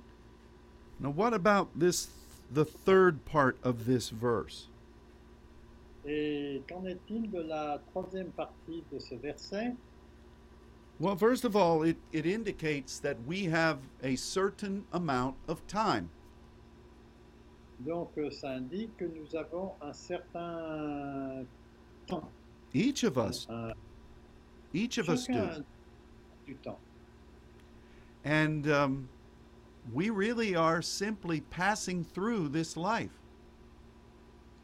[1.00, 2.08] Now, what about this,
[2.52, 4.68] the third part of this verse?
[6.04, 9.74] Et qu'en est-il de la troisième partie de ce verset?
[11.00, 16.08] Well, first of all, it, it indicates that we have a certain amount of time.
[17.86, 21.46] Donc euh, ça indique que nous avons un certain
[22.08, 22.28] temps.
[22.74, 23.72] Each of us, Un-
[24.74, 25.62] each of us do.
[26.48, 26.80] Du temps.
[28.24, 29.08] And um,
[29.92, 33.12] we really are simply passing through this life.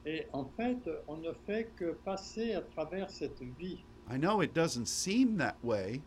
[0.07, 3.79] Et en fait, on ne fait que passer à travers cette vie.
[4.11, 6.03] I know it doesn't seem that way,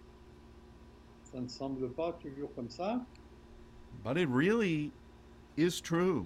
[1.24, 3.04] Ça ne semble pas toujours comme ça,
[4.04, 4.92] but it really
[5.58, 6.26] is true.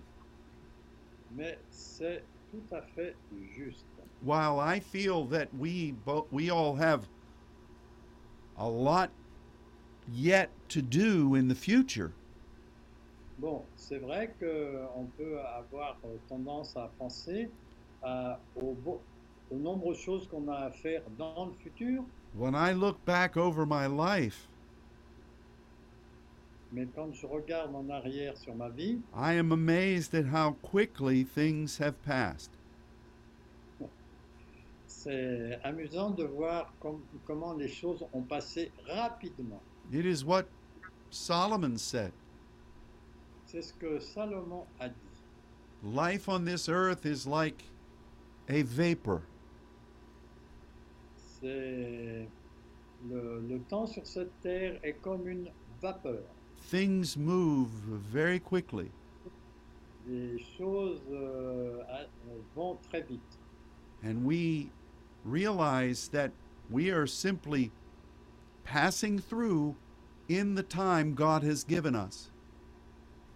[1.33, 3.15] mais c'est tout à fait
[3.55, 3.85] juste.
[4.21, 7.07] While I feel that we bo- we all have
[8.57, 9.09] a lot
[10.13, 12.11] yet to do in the future,
[13.39, 17.49] Bon, c'est vrai qu'on peut avoir euh, tendance à penser
[18.03, 18.75] à- aux
[19.55, 22.03] nombreuses choses qu'on a à faire dans le futur,
[22.35, 24.47] when I look back over my life,
[26.71, 31.23] mais quand je regarde en arrière sur ma vie, I am amazed at how quickly
[31.25, 32.51] things have passed.
[34.87, 39.61] c'est amusant de voir com- comment les choses ont passé rapidement.
[39.91, 40.47] It is what
[41.09, 42.11] Solomon said.
[43.45, 44.95] C'est ce que Salomon a dit.
[45.83, 47.63] Life on this earth is like
[48.49, 49.21] a vapor.
[51.41, 52.27] C'est
[53.09, 55.49] le, le temps sur cette terre est comme une
[55.81, 56.21] vapeur.
[56.69, 57.69] Things move
[58.11, 58.91] very quickly.
[60.07, 62.07] Les choses euh, a-
[62.55, 63.19] vont très vite.
[64.03, 64.69] And we
[65.25, 66.31] realize that
[66.69, 67.71] we are simply
[68.71, 69.75] passing through
[70.29, 72.31] in the time God has given us.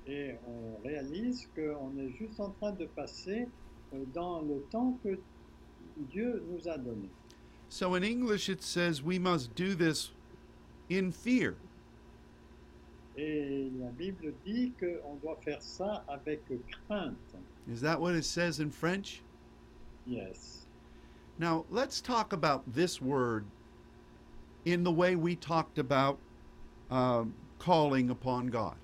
[0.07, 3.47] Et on réalise qu'on est juste en train de passer
[3.93, 5.17] euh, dans le temps que
[6.09, 7.09] Dieu nous a donné.
[7.67, 10.11] So in English, it says we must do this
[10.89, 11.55] in fear.
[13.17, 16.43] Et la Bible dit qu'on doit faire ça avec
[16.87, 17.17] crainte.
[17.67, 19.21] Is that what it says in French?
[20.05, 20.67] Yes.
[21.39, 23.45] Now, let's talk about this word
[24.65, 26.17] in the way we talked about
[26.91, 28.75] um, calling upon God.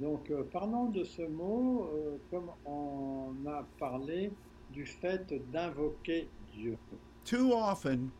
[0.00, 4.32] Donc euh, parlons de ce mot euh, comme on a parlé
[4.72, 6.76] du fait d'invoquer Dieu.
[7.24, 8.10] Too often,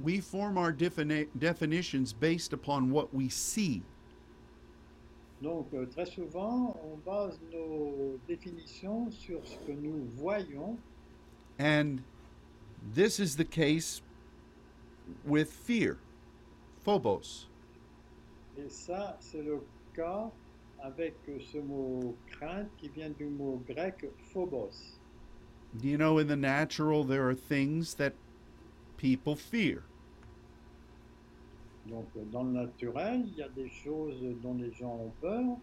[0.00, 3.82] we form our defini- definitions based upon what we see.
[5.42, 10.78] Donc euh, très souvent, on base nos définitions sur ce que nous voyons
[11.58, 12.02] And
[12.94, 14.02] this is the case
[15.24, 15.98] with fear,
[16.84, 17.46] phobos.
[18.58, 19.60] et ça c'est le
[19.94, 20.30] cas
[20.82, 21.14] avec
[21.52, 24.98] ce mot crainte qui vient du mot grec phobos.
[25.82, 28.14] You know, in the natural, there are things that
[28.96, 29.82] people fear.
[31.88, 35.58] Donc dans le naturel, il y a des choses dont les gens ont peur.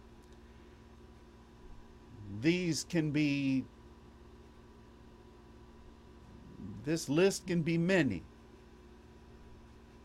[2.40, 3.64] These can be,
[6.84, 8.22] this list can be many.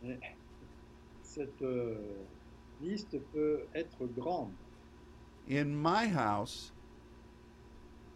[0.06, 0.18] Et
[1.22, 1.96] cette euh,
[2.82, 4.52] liste peut être grande.
[5.50, 6.72] In my house,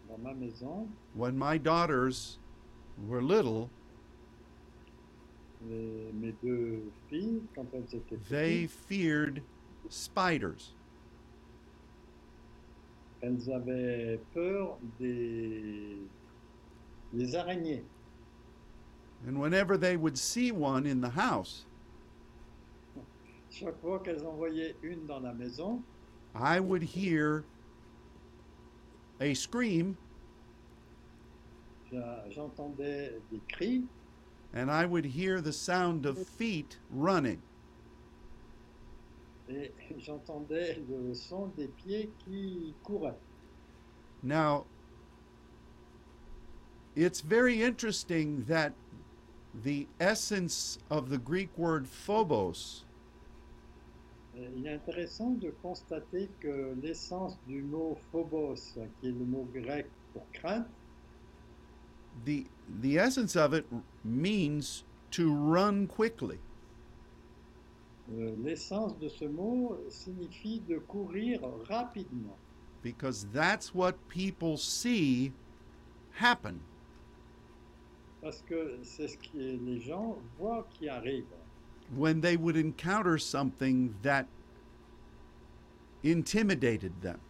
[0.08, 2.38] Dans ma maison, when my daughters
[3.08, 3.68] were little,
[5.68, 9.42] les- mes deux filles, quand elles étaient they petites, feared
[9.88, 10.74] spiders.
[13.22, 15.96] elles avaient peur des,
[17.12, 17.82] des araignées.
[19.26, 21.64] And whenever they would see one in the house,
[23.54, 25.80] Chaque fois qu'elles en voyaient une dans la maison,
[26.34, 27.44] I would hear
[29.20, 29.96] a scream
[32.30, 33.84] j'entendais des cris
[34.52, 37.40] and I would hear the sound of feet running.
[39.48, 43.18] et j'entendais le son des pieds qui couraient.
[44.22, 44.64] Now,
[46.96, 48.72] it's very interesting that
[49.54, 52.84] the essence of the Greek word phobos
[54.36, 59.86] il est intéressant de constater que l'essence du mot phobos, qui est le mot grec
[60.12, 60.66] pour crainte,
[62.24, 62.46] the
[62.82, 63.66] the essence of it
[64.04, 66.38] means to run quickly.
[68.12, 72.36] euh, l'essence de ce mot signifie de courir rapidement.
[72.82, 75.32] because that's what people see
[76.20, 76.60] happen.
[78.20, 81.24] Parce que c'est ce que les gens voient qui arrive.
[81.96, 84.26] When they would encounter something that
[86.02, 87.20] intimidated them.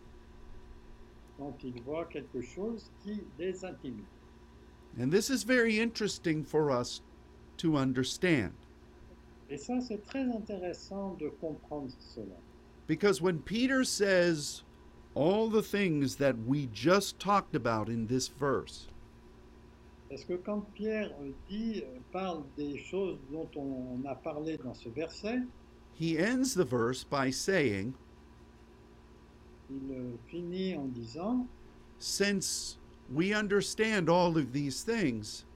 [1.39, 4.05] Quand ils voient quelque chose qui les intimide.
[4.99, 7.01] And this is very interesting for us
[7.59, 8.53] to understand
[9.51, 12.37] Et ça, c'est très intéressant de comprendre cela.
[12.87, 14.63] because when Peter says
[15.15, 18.89] all the things that we just talked about in this verse,
[20.15, 21.11] Parce que quand Pierre
[21.51, 25.41] dit, euh, parle des choses dont on a parlé dans ce verset,
[25.99, 27.93] he ends the verse by saying,
[29.69, 31.49] il euh, finit en disant,
[31.99, 32.79] Since
[33.13, 35.47] we understand all of these things,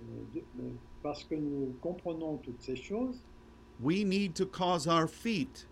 [0.00, 0.70] euh, euh
[1.02, 3.20] parce que nous comprenons toutes ces choses,
[3.80, 5.66] we need to cause our feet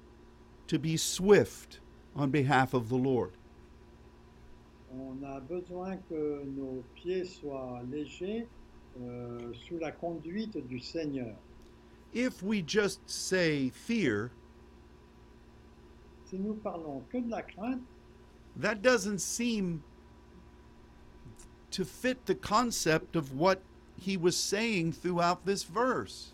[0.67, 1.79] to be swift
[2.17, 3.35] on behalf of the Lord.
[4.93, 8.47] On a besoin que nos pieds soient légers
[9.01, 11.35] euh, sous la conduite du Seigneur.
[12.15, 14.31] If we just say fear,
[16.25, 17.83] Si nous parlons que de la crainte,
[18.57, 19.83] that doesn't seem
[21.71, 23.61] to fit the concept of what
[23.97, 26.33] he was saying throughout this verse.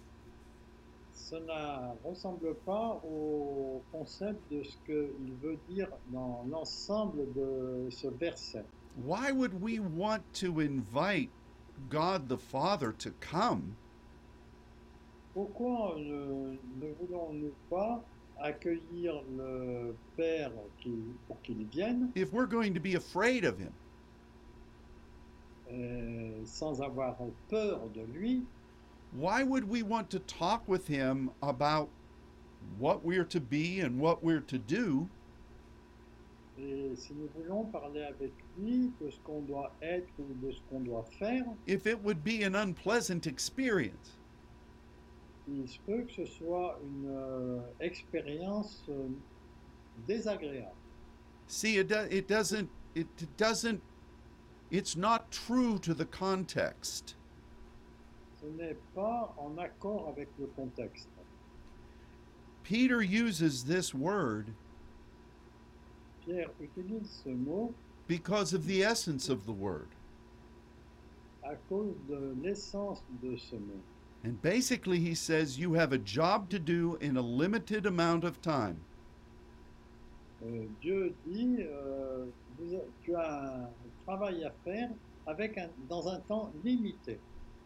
[1.14, 3.71] cela ressemble pas au
[4.03, 8.64] concept de ce qu'il veut dire dans l'ensemble de ce verset.
[9.07, 11.30] Why would we want to invite
[11.88, 13.74] God the Father to come?
[15.34, 18.03] Pourquoi ne, ne voulons-nous pas
[18.40, 22.11] accueillir le Père qui- pour qu'il vienne?
[22.14, 23.72] If we're going to be afraid of him?
[25.70, 27.16] euh, sans avoir
[27.48, 28.42] peur de lui,
[29.18, 31.88] why would we want to talk with him about
[32.78, 35.08] what we're to be and what we're to do
[36.58, 40.60] et si nous voulons parler avec lui de ce qu'on doit être ou de ce
[40.68, 44.18] qu'on doit faire, if it would be an unpleasant experience?
[45.48, 49.08] il se peut que ce soit une euh, expérience euh,
[50.06, 50.76] désagréable.
[51.48, 53.06] See, it, do, it doesn't, it
[53.36, 53.80] doesn't,
[54.70, 57.16] it's not true to the context.
[58.40, 61.08] Ce n'est pas en accord avec le contexte.
[62.64, 64.46] Peter uses this word
[66.24, 67.74] Pierre utilise ce mot
[68.06, 69.88] because of the essence of the word.
[71.44, 73.82] à cause de l'essence de ce mot.
[74.24, 78.40] And basically, he says you have a job to do in a limited amount of
[78.40, 78.76] time.
[80.44, 82.26] Euh, Dieu dit, euh,
[82.58, 83.68] vous tu as un
[84.04, 84.90] travail à faire
[85.26, 87.18] avec un, dans un temps limité.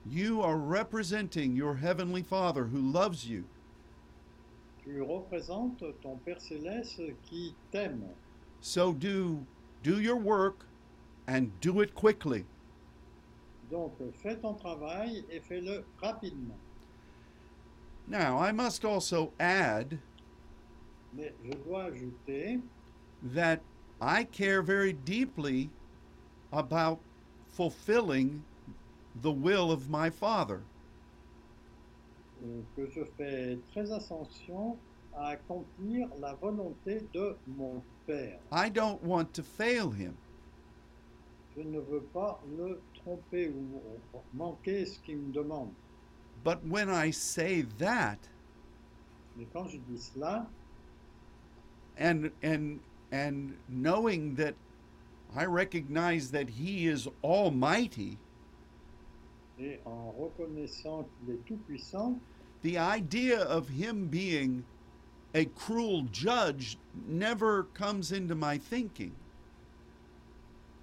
[0.09, 3.45] You are representing your Heavenly Father who loves you.
[4.87, 8.07] Tu représentes ton Père céleste qui t'aime.
[8.61, 9.45] So do
[9.83, 10.65] do your work
[11.27, 12.45] and do it quickly.
[13.69, 16.57] Donc fais ton travail et fais-le rapidement.
[18.07, 19.99] Now, I must also add
[21.13, 22.61] Mais je dois ajouter
[23.35, 23.61] that
[24.01, 25.71] I care very deeply
[26.53, 27.01] about
[27.51, 28.45] fulfilling
[29.21, 30.63] the will of my Father.
[32.77, 34.77] Que je fais très attention
[35.15, 38.39] à accomplir la volonté de mon Père.
[38.53, 40.15] I don't want to fail him.
[41.57, 43.81] Je ne veux pas le tromper ou
[44.35, 45.73] manquer ce qu'il me demande.
[46.45, 48.19] But when I say that,
[49.37, 50.47] Mais quand je dis cela,
[51.99, 52.79] and and
[53.11, 54.55] and knowing that
[55.35, 58.19] I recognize that he is almighty,
[59.59, 62.19] et en reconnaissant qu'il est tout-puissant,
[62.63, 64.63] the idea of him being
[65.35, 66.77] a cruel judge
[67.09, 69.13] never comes into my thinking.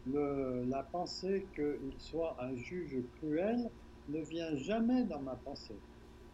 [0.06, 3.70] le- la pensée qu'il soit un juge cruel
[4.10, 5.76] ne vient jamais dans ma pensée.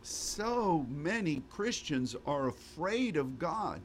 [0.01, 3.79] So many Christians are afraid of God.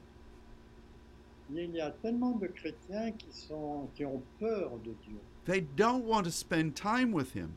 [1.52, 5.18] Il y a tellement de chrétiens qui, sont, qui ont peur de Dieu.
[5.44, 7.52] They don't want to spend time with him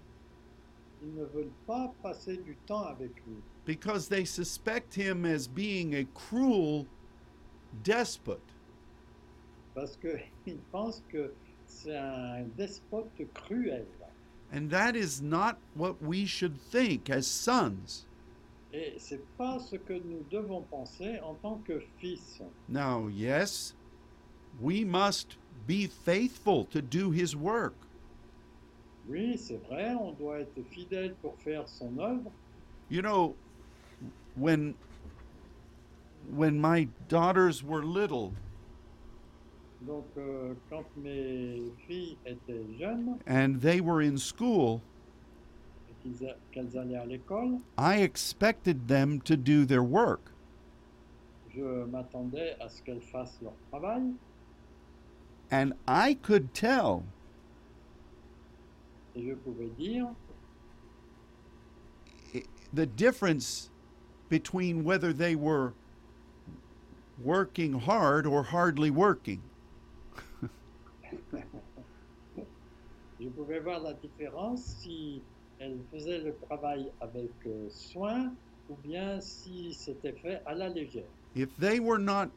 [1.04, 5.94] Ils ne veulent pas passer du temps avec lui because they suspect him as being
[5.96, 6.88] a cruel
[7.84, 8.40] despot.
[9.76, 11.32] parce qu'ils pensent que
[11.68, 13.86] c'est un despote cruel.
[14.52, 18.06] And that is not what we should think as sons.
[18.74, 22.42] Et c'est pas ce que nous devons penser en tant que fils.
[22.70, 23.76] Now, yes,
[24.62, 25.38] we must
[25.68, 27.76] be faithful to do his work,
[29.10, 32.32] Oui, c'est vrai, on doit être fidèle pour faire son œuvre.
[32.90, 33.36] You know,
[34.36, 34.76] when
[36.36, 38.34] when my daughters were little
[39.82, 44.82] Donc, euh, quand mes filles étaient jeunes and they were in school,
[46.52, 50.32] qu'elles allaient à l'école, I expected them to do their work.
[51.58, 54.14] je m'attendais à ce qu'elles fassent leur travail.
[55.52, 57.04] And I could tell
[59.18, 60.08] je pouvais dire
[62.74, 63.70] the difference
[64.30, 65.74] between whether they were
[67.24, 69.42] working hard or hardly working.
[73.20, 75.22] Je pouvais voir la différence si
[75.60, 78.32] elle faisait le travail avec euh, soin
[78.70, 81.10] ou bien si c'était fait à la légère.
[81.34, 82.30] If they were not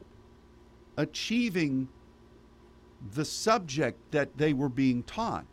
[0.97, 1.87] achieving
[3.13, 5.45] the subject that they were being taught,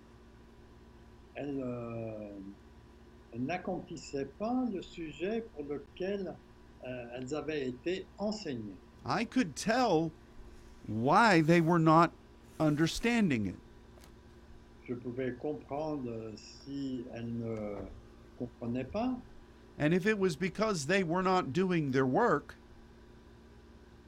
[1.39, 2.31] Elle, euh,
[3.33, 6.35] elle n'accomplissait pas le sujet pour lequel
[6.85, 8.75] euh, elles avaient été enseignées.
[9.07, 10.11] I could tell
[10.89, 12.11] why they were not
[12.59, 13.57] understanding it.
[14.89, 17.77] Je pouvais comprendre si elles ne
[18.39, 19.15] comprenaient pas,
[19.79, 22.57] And if it was because they were not doing their work,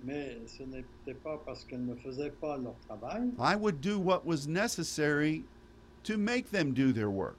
[0.03, 3.31] mais ce n'était pas parce qu'elles ne faisaient pas leur travail.
[3.39, 5.45] I would do what was necessary
[6.05, 7.37] to make them do their work.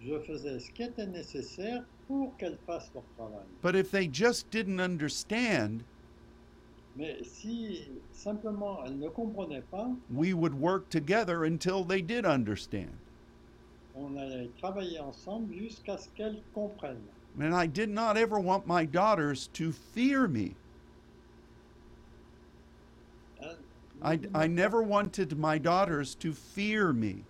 [0.00, 3.44] Je faisais ce qui était nécessaire pour qu'elles fassent leur travail.
[3.62, 5.84] But if they just didn't understand,
[6.96, 12.90] Mais si simplement elles ne comprenaient pas, we would work together until they did understand.
[13.94, 17.02] on allait travailler ensemble jusqu'à ce qu'elles comprennent.
[17.40, 20.54] And I did not ever want my daughters to fear me.
[23.42, 23.54] Euh,
[24.02, 27.24] I, I never wanted my daughters to fear me.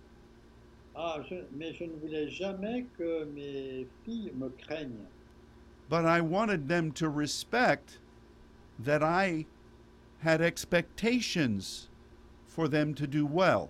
[0.99, 5.05] Ah, je- mais je ne voulais jamais que mes filles me craignent.
[5.89, 7.99] but I wanted them to respect
[8.79, 9.45] that I
[10.21, 11.87] had expectations
[12.47, 13.69] for them to do well.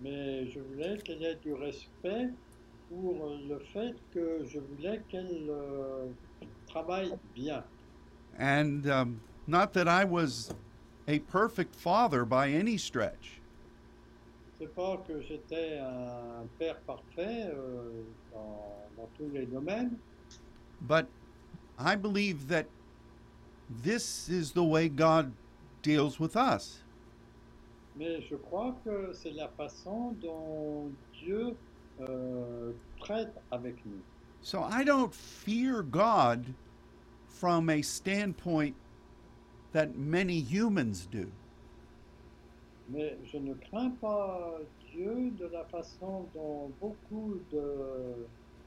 [0.00, 2.30] Mais je voulais qu'elle ait du respect
[2.88, 6.06] pour le fait que je voulais qu'elle euh,
[6.66, 7.62] travaille bien.
[8.38, 10.52] And um, not that I was
[11.06, 13.40] a perfect father by any stretch,
[14.62, 19.96] C'est pas que j'étais un père parfait euh, dans, dans tous les domaines,
[20.82, 21.08] but
[21.76, 22.66] I believe that
[23.82, 25.32] this is the way God
[25.82, 26.84] deals with us.
[27.96, 31.56] mais je crois que c'est la façon dont Dieu
[32.00, 34.00] euh, traite avec nous.
[34.42, 36.54] So I don't fear God
[37.26, 38.76] from a standpoint
[39.72, 41.32] that many humans do.
[42.92, 44.58] Mais je ne crains pas
[44.92, 47.38] Dieu de la façon dont beaucoup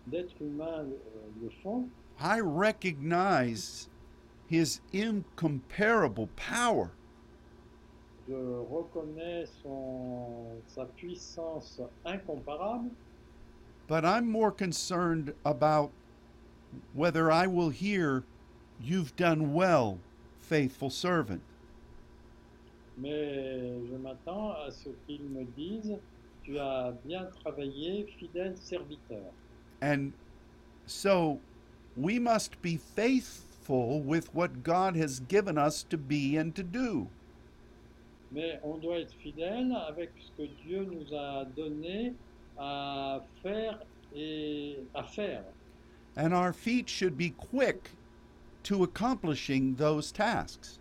[0.07, 1.87] d'êtres humains euh, le font.
[2.19, 3.89] I recognize
[4.49, 6.91] his incomparable power,
[8.27, 12.89] Je reconnais son, sa puissance incomparable,
[13.87, 15.91] but I'm more concerned about
[16.95, 18.23] whether I will hear,
[18.81, 19.99] You've done well,
[20.39, 21.41] faithful servant.
[22.97, 25.97] Mais je m'attends à ce qu'ils me disent
[26.43, 29.31] Tu as bien travaillé, fidèle serviteur.
[29.81, 30.11] And
[30.85, 31.39] so
[31.97, 37.07] we must be faithful with what God has given us to be and to do.
[38.31, 42.13] Mais on doit être fidèle avec ce que Dieu nous a donné
[42.57, 43.79] à faire
[44.15, 45.43] et à faire.
[46.17, 47.91] And our feet should be quick
[48.63, 50.79] to accomplishing those tasks.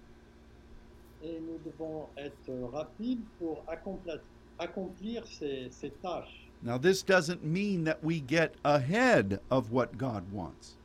[1.24, 4.20] Et nous devons être rapides pour accomplir,
[4.58, 6.50] accomplir ces, ces tâches.
[6.62, 10.76] Now, this doesn't mean that we get ahead of what God wants.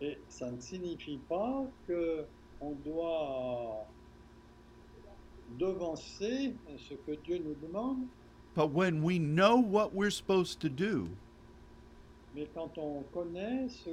[0.00, 2.24] Et ça ne signifie pas que
[2.60, 3.86] on doit
[5.58, 8.06] devancer ce que Dieu nous demande,
[8.54, 11.08] But when we know what we're supposed to do,
[12.34, 13.90] mais quand on connaît ce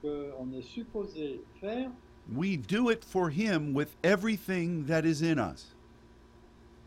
[0.00, 1.90] qu'on est supposé faire,
[2.30, 5.74] we do it for Him with everything that is in us.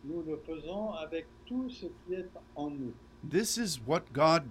[0.08, 2.94] nous le faisons avec tout ce qui est en nous.
[3.28, 4.44] This is what God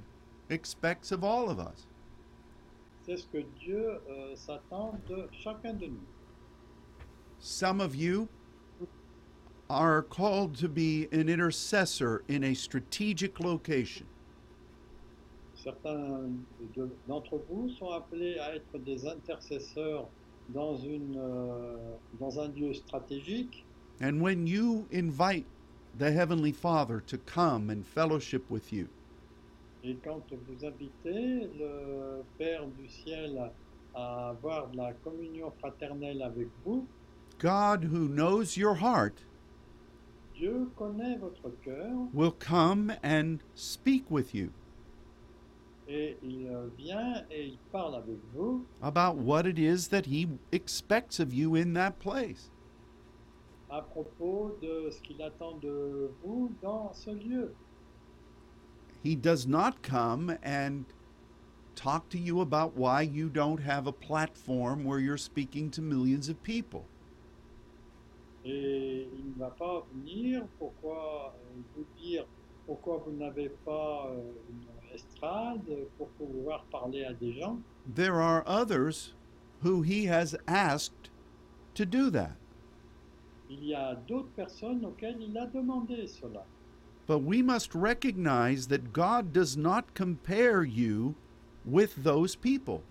[0.50, 1.86] expects of all of us.
[3.06, 6.00] C'est ce que Dieu euh, s'attend de chacun de nous.
[7.38, 8.28] Some of you
[9.70, 14.06] are called to be an intercessor in a strategic location.
[15.54, 16.30] Certains
[16.74, 20.08] de- d'entre vous sont appelés à être des intercesseurs
[20.48, 21.76] dans, une, euh,
[22.20, 23.64] dans un lieu stratégique.
[24.00, 25.46] And when you invite
[25.98, 28.88] the Heavenly Father to come and fellowship with you,
[29.84, 33.50] Et quand vous invitez le Père du ciel
[33.94, 36.86] à avoir de la communion fraternelle avec vous,
[37.38, 39.24] God, who knows your heart,
[40.34, 41.92] Dieu connaît votre cœur.
[42.12, 44.50] will come and speak with you
[45.88, 51.20] et il vient et il parle avec vous about what it is that He expects
[51.20, 52.50] of you in that place.
[53.70, 57.54] à propos de ce qu'il attend de vous dans ce lieu.
[59.02, 60.84] He does not come and
[61.74, 66.28] talk to you about why you don't have a platform where you're speaking to millions
[66.28, 66.84] of people.
[68.44, 72.26] Et il ne va pas venir pourquoi euh, vous dire
[72.66, 77.58] pourquoi vous n'avez pas euh, une estrade pour pouvoir parler à des gens.
[77.86, 79.14] There are others
[79.62, 81.10] who He has asked
[81.74, 82.36] to do that.
[83.50, 86.44] Il y a d'autres personnes auxquelles il a demandé cela.
[87.06, 91.14] But we must recognize that God does not compare you
[91.64, 92.82] with those people.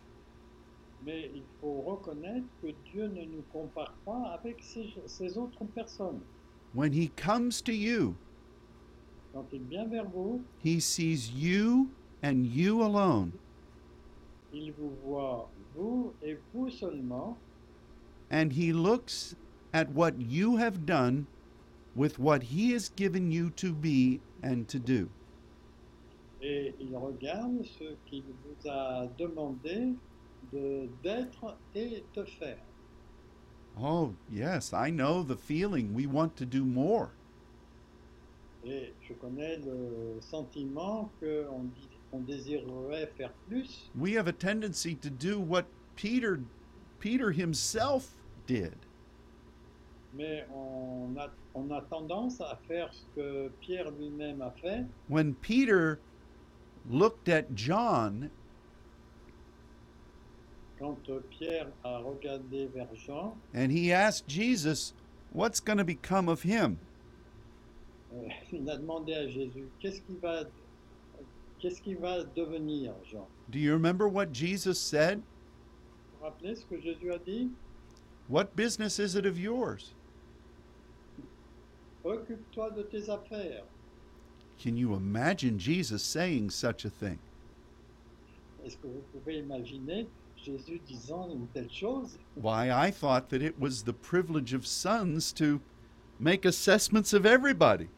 [1.06, 6.22] Mais il faut reconnaître que Dieu ne nous compare pas avec ces, ces autres personnes.
[6.74, 9.22] When He comes to you, Quand il vient vers vous,
[10.63, 11.89] He sees you
[12.21, 13.34] and you alone.
[14.53, 17.36] il vous voit, vous et vous seulement,
[18.29, 19.36] and he looks
[19.73, 21.25] at what you have done
[21.95, 25.09] with what he has given you to be and to do.
[26.41, 29.95] et il regarde ce qu'il vous a demandé
[30.51, 32.59] de- d'être et de faire.
[33.81, 35.93] Oh, yes, I know the feeling.
[35.95, 37.11] We want to do more.
[38.66, 41.70] Et je connais le sentiment qu'on
[42.14, 43.89] on désirerait faire plus.
[43.95, 46.39] We have a tendency to do what Peter
[46.99, 48.11] Peter himself
[48.47, 48.74] did.
[50.16, 54.86] Mais on a, on a tendance à faire ce que Pierre lui-même a fait.
[55.09, 55.99] when Peter
[56.89, 58.30] looked at John
[60.80, 60.97] Quand
[61.30, 64.93] Pierre a regardé vers Jean, and he asked Jesus,
[65.32, 66.78] What's going to become of him?
[68.51, 70.43] Il a demandé à Jésus, qu'est-ce qui va,
[71.59, 73.28] qu'est-ce qui va devenir, Jean?
[73.49, 75.18] Do you remember what Jesus said?
[75.18, 77.49] Vous vous rappelez ce que Jésus a dit?
[78.30, 79.93] What business is it of yours?
[82.03, 83.64] Occupe-toi de tes affaires.
[84.61, 87.20] Can you imagine Jesus saying such a thing?
[88.66, 90.07] Est-ce que vous pouvez imaginer
[90.38, 92.18] Jésus disant une telle chose?
[92.36, 95.59] Why, I thought that it was the privilege of sons to
[96.20, 97.89] make assessments of everybody.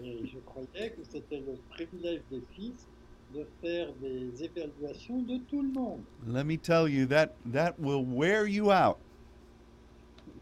[0.00, 2.86] Et je croyais que c'était le privilège des fils
[3.34, 6.00] de faire des évaluations de tout le monde.
[6.26, 8.96] Let me tell you that that will wear you out.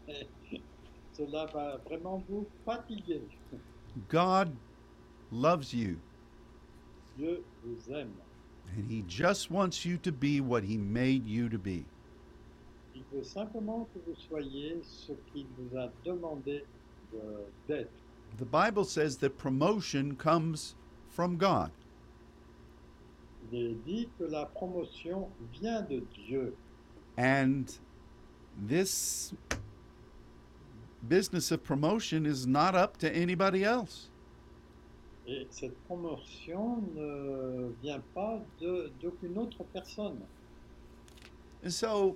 [1.13, 3.21] Cela va vraiment vous fatiguer.
[4.09, 4.49] God
[5.31, 5.97] loves you,
[7.17, 8.11] Dieu vous aime.
[8.77, 11.83] and He just wants you to be what He made you to be.
[12.95, 16.63] Il veut simplement que vous soyez ce qu'il vous a demandé
[17.11, 17.89] de- d'être.
[18.37, 20.75] The Bible says that promotion comes
[21.09, 21.71] from God.
[23.51, 26.55] Il dit que la promotion vient de Dieu.
[27.17, 27.73] And
[28.67, 29.33] this
[31.07, 34.09] business of promotion is not up to anybody else.
[35.27, 40.21] Et cette promotion ne vient pas d'aucune autre personne.
[41.63, 42.15] And so,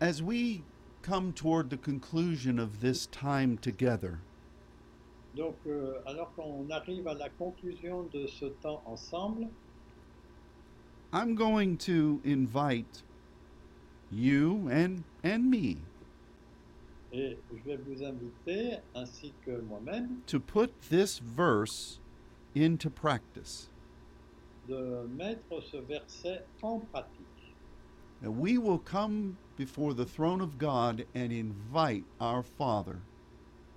[0.00, 0.62] as we
[1.02, 4.20] come toward the conclusion of this time together,
[5.36, 9.46] Donc, euh, alors qu'on arrive à la conclusion de ce temps ensemble,
[11.12, 13.04] I'm going to invite
[14.10, 15.76] you and, and me
[17.12, 22.00] et je vais vous inviter, ainsi que moi-même, to put this verse
[22.54, 23.70] into practice.
[24.68, 27.54] de mettre ce verset en pratique.
[28.22, 33.00] That we will come before the throne of God and invite our Father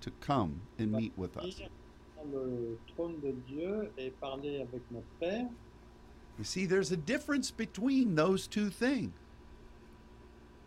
[0.00, 1.60] to come and meet with us.
[1.60, 1.68] Ir
[2.16, 5.48] dans le trône de Dieu et parler avec notre Père.
[6.38, 9.12] You see, there's a difference between those two things.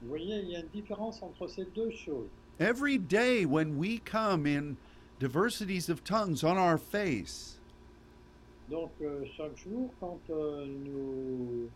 [0.02, 2.30] Vous voyez, il y a une différence entre ces deux choses.
[2.60, 4.78] Every day when we come in
[5.20, 7.60] diversities of tongues on our face,
[8.70, 11.70] Donc, euh, chaque jour, quand euh, nous,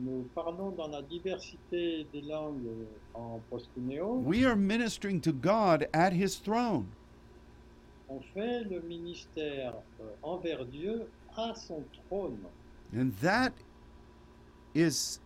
[0.00, 6.12] nous parlons dans la diversité des langues en proskunéo, we are ministering to God at
[6.12, 6.86] His throne.
[8.08, 12.38] on fait le ministère euh, envers Dieu à son trône.
[12.94, 13.52] And that
[14.74, 15.18] is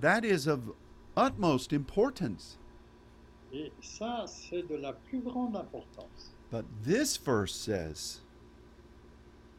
[0.00, 0.72] that is of
[1.16, 2.58] utmost importance.
[3.52, 6.32] Et ça, c'est de la plus grande importance.
[6.50, 8.20] But this verse says,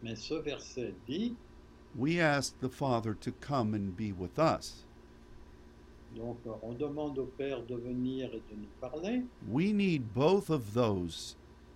[0.02, 1.36] Mais ce verset dit,
[1.96, 4.86] we ask the Father to come and be with us.
[6.16, 9.24] donc on demande au Père de venir et de nous parler.
[9.48, 11.36] We need both of those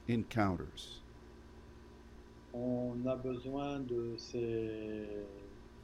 [0.10, 1.02] encounters.
[2.54, 5.08] On a besoin de ces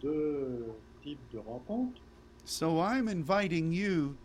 [0.02, 0.74] deux
[1.04, 2.02] types de rencontres.
[2.46, 4.18] So I'm inviting you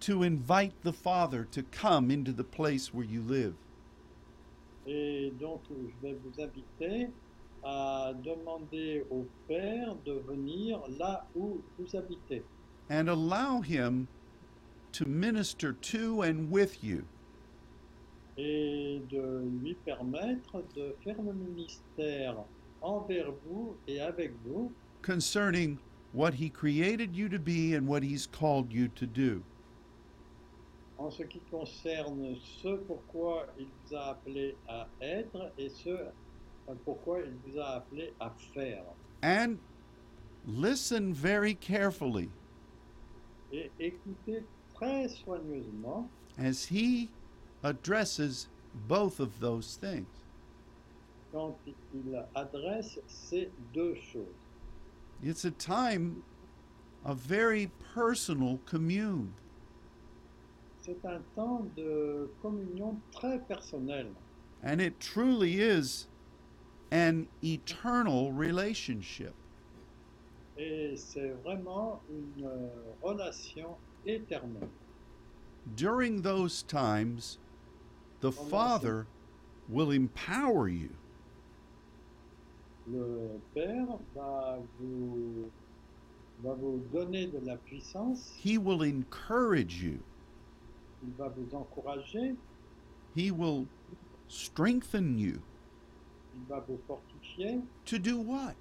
[0.00, 3.54] to invite the Father to come into the place where you live.
[4.86, 7.08] Et donc, je vais vous inviter
[7.64, 12.42] à demander au Père de venir là où vous habitez
[12.90, 14.06] and allow Him
[14.92, 17.04] to minister to and with you.
[18.38, 22.36] et de lui permettre de faire le ministère
[22.80, 25.76] envers vous et avec vous concerning
[26.14, 29.42] what He created you to be and what He's called you to do.
[30.98, 35.90] en ce qui concerne ce pourquoi il vous a appelé à être et ce
[36.84, 38.82] pourquoi il vous a appelé à faire.
[39.22, 39.58] And
[40.46, 42.28] listen very carefully
[43.52, 44.42] Et écoutez
[44.74, 46.08] très soigneusement
[46.38, 47.08] as He
[47.62, 48.48] addresses
[48.88, 50.06] both of those things.
[51.32, 51.54] quand
[51.94, 54.26] il adresse ces deux choses.
[55.22, 56.22] It's a time
[57.04, 59.32] of very personal commune.
[60.84, 64.08] C'est un temps de communion très personnel
[64.64, 66.06] And it truly is
[66.92, 69.32] an eternal relationship.
[70.58, 72.68] et c'est vraiment une euh,
[73.02, 73.76] relation
[74.06, 74.68] éternelle.
[75.74, 77.38] During those times,
[78.20, 79.06] the Comment Father
[79.68, 80.90] will empower you.
[82.86, 85.50] Le Père va vous,
[86.42, 90.00] va vous donner de la puissance, He will encourage you.
[91.02, 92.36] il va vous encourager,
[93.14, 93.66] He will
[94.28, 95.40] strengthen you
[96.34, 97.60] il va vous fortifier.
[97.84, 98.54] to do what?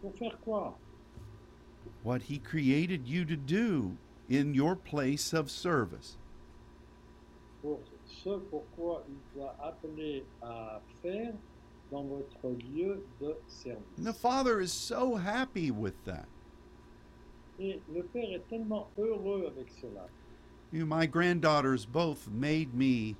[0.00, 0.74] Pour faire quoi
[2.02, 3.96] What He created you to do
[4.28, 6.16] in your place of service.
[7.60, 11.34] Pour ce pourquoi il appeler à faire
[11.90, 13.82] dans votre lieu de service.
[13.98, 16.26] And the Father is so happy with that.
[17.60, 20.08] Et le Père est tellement heureux avec cela.
[20.72, 23.14] You my granddaughters both made me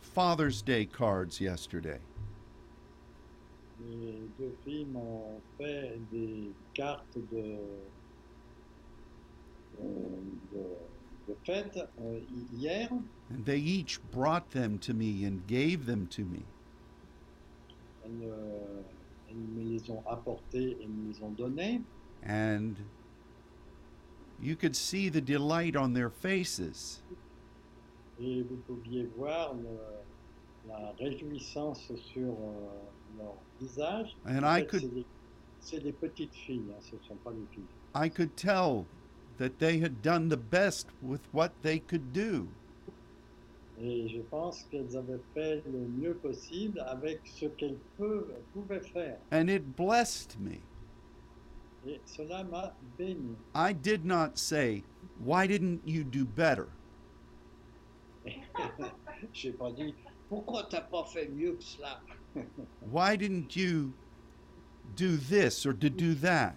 [0.00, 1.98] Father's Day cards yesterday.
[3.80, 7.56] Les deux filles m'ont fait des cartes de,
[9.80, 10.16] euh,
[10.52, 10.64] de,
[11.28, 12.20] de fête euh,
[12.52, 12.90] hier
[13.30, 16.42] And they each brought them to me and gave them to me.
[18.04, 18.82] elles, euh,
[19.28, 21.80] elles me les ont apportées et me les ont données.
[22.26, 22.74] And
[24.42, 27.02] you could see the delight on their faces.
[28.20, 34.14] Et vous pouviez voir le- la réjouissance sur euh, leur visage.
[34.26, 35.04] And En I could
[35.60, 37.64] c'est des- petites filles, hein, ce sont pas des filles.
[37.94, 38.84] I could tell
[39.38, 42.46] that they had done the best with what they could do.
[43.82, 49.18] Et je pense qu'elles avaient fait le mieux possible avec ce qu'elles pouvaient faire.
[49.32, 50.58] And it blessed me.
[51.86, 53.34] Et cela m'a béni.
[53.54, 54.82] I did not say,
[55.24, 56.66] Why didn't you do better?
[59.58, 59.94] Pas dit
[60.28, 62.00] pourquoi pas fait mieux que cela.
[62.80, 63.92] Why didn't you
[64.94, 66.56] do this or to do that?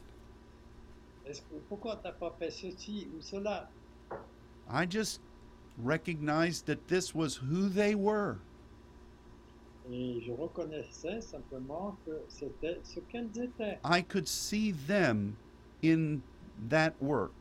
[1.69, 3.69] Pourquoi pas fait ceci ou cela
[4.69, 5.21] I just
[5.77, 8.39] recognized that this was who they were.
[9.91, 13.79] Et je reconnaissais simplement que c'était ce qu'elles étaient.
[13.83, 15.35] I could see them
[15.83, 16.21] in
[16.69, 17.33] that work.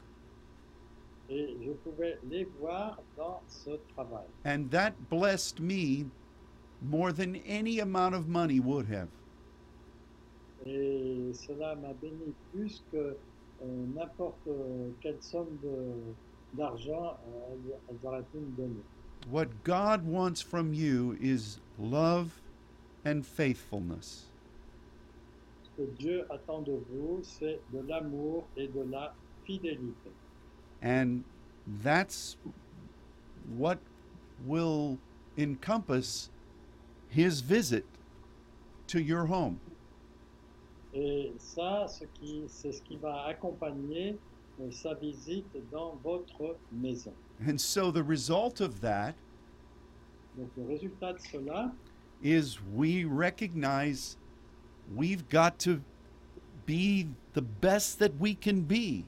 [1.31, 4.27] Et je pouvais les voir dans ce travail.
[4.45, 6.07] And that blessed me
[6.83, 9.09] more than any amount of money would have.
[10.67, 14.49] Et cela m'a béni plus que euh, n'importe
[15.01, 15.59] quelle somme
[16.55, 18.83] d'argent euh, elles auraient pu me donner.
[19.31, 22.41] What God wants from you is love
[23.05, 24.29] and faithfulness.
[25.63, 29.15] Ce que Dieu attend de vous, c'est de l'amour et de la
[29.45, 30.11] fidélité.
[30.83, 31.25] And
[31.83, 32.37] that's
[33.57, 33.79] what
[34.45, 34.99] will
[35.39, 36.29] encompass
[37.09, 37.85] his visit
[38.89, 39.61] to your home.
[40.95, 44.19] Et ça, ce qui- c'est ce qui va accompagner
[44.61, 47.13] euh, sa visite dans votre maison.
[47.47, 49.15] And so the result of that
[50.37, 51.73] Donc le résultat de cela,
[52.23, 54.17] is we recognize
[54.95, 55.81] we've got to
[56.67, 59.05] be the best that we can be.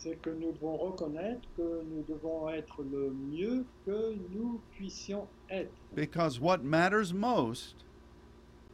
[0.00, 5.70] C'est que nous devons reconnaître que nous devons être le mieux que nous puissions être.
[5.94, 7.76] Because what matters most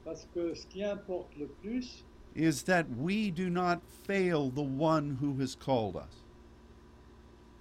[0.04, 2.04] Parce que ce qui importe le plus,
[2.36, 6.22] is that we do not fail the one who has called us.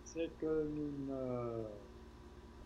[0.03, 1.63] c'est que nous ne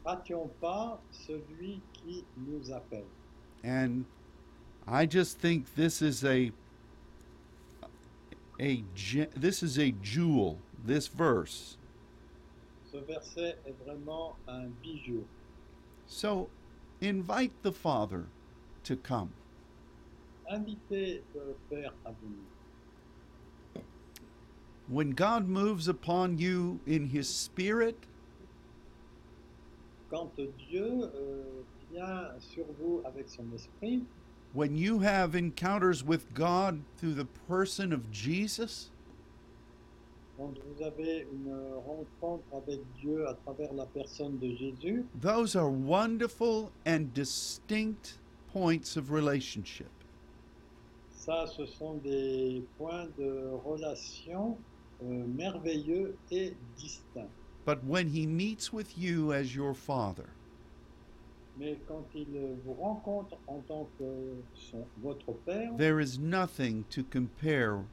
[0.03, 3.05] rations pas celui qui nous appelle.
[3.63, 4.03] And
[4.85, 6.51] I just think this is a
[8.59, 8.83] a
[9.39, 11.77] this is a jewel this verse.
[12.91, 15.25] Ce verset est vraiment un bijou.
[16.07, 16.49] So
[17.01, 18.25] invite the Father
[18.83, 19.31] to come.
[20.49, 23.83] Invitez le Père à venir.
[24.87, 27.95] When God moves upon you in his spirit,
[30.09, 31.43] Quand Dieu euh,
[31.91, 34.03] vient sur vous avec son esprit,
[34.53, 38.89] when you have encounters with God through the person of Jesus,
[40.39, 41.53] quand vous avez une
[41.85, 48.19] rencontre avec Dieu à travers la personne de Jésus, those are wonderful and distinct
[48.53, 49.89] points of relationship.
[51.11, 54.57] ça, ce sont des points de relation
[55.03, 57.27] euh, merveilleux et distincts.
[57.65, 60.29] But when he meets with you as your father,
[61.57, 62.27] Mais quand il
[62.65, 64.05] vous rencontre en tant que
[64.55, 67.83] son- votre Père, there is nothing to compare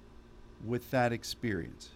[0.64, 1.95] with that experience.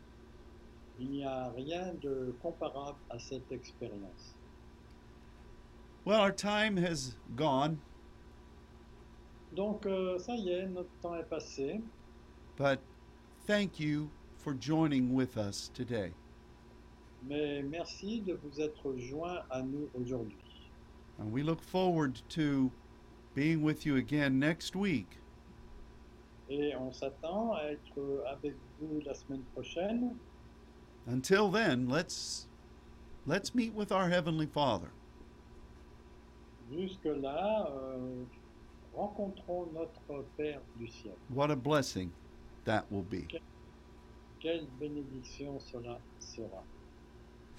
[1.01, 4.37] Il n'y a rien de comparable à cette expérience.
[6.05, 7.79] Well, our time has gone,
[9.55, 11.81] Donc, euh, ça y est, notre temps est passé.
[12.57, 12.79] but
[13.47, 16.13] thank you for joining with us today.
[17.29, 20.37] Mais merci de vous être joint à nous aujourd'hui.
[21.19, 22.71] And we look forward to
[23.35, 25.19] being with you again next week.
[26.49, 30.15] Et on s'attend à être avec vous la semaine prochaine.
[31.11, 32.47] Until then, let's
[33.27, 34.89] Let's meet with our Heavenly Father.
[36.73, 38.25] Jusque-là, euh,
[38.97, 41.13] rencontrons notre Père du ciel.
[41.29, 42.11] What a blessing
[42.65, 43.27] that will be.
[44.41, 46.63] Quelle bénédiction cela sera.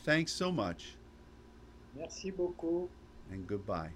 [0.03, 0.97] Thanks so much,
[1.95, 2.89] Merci beaucoup
[3.31, 3.91] and goodbye.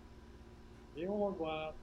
[0.96, 1.74] et au revoir.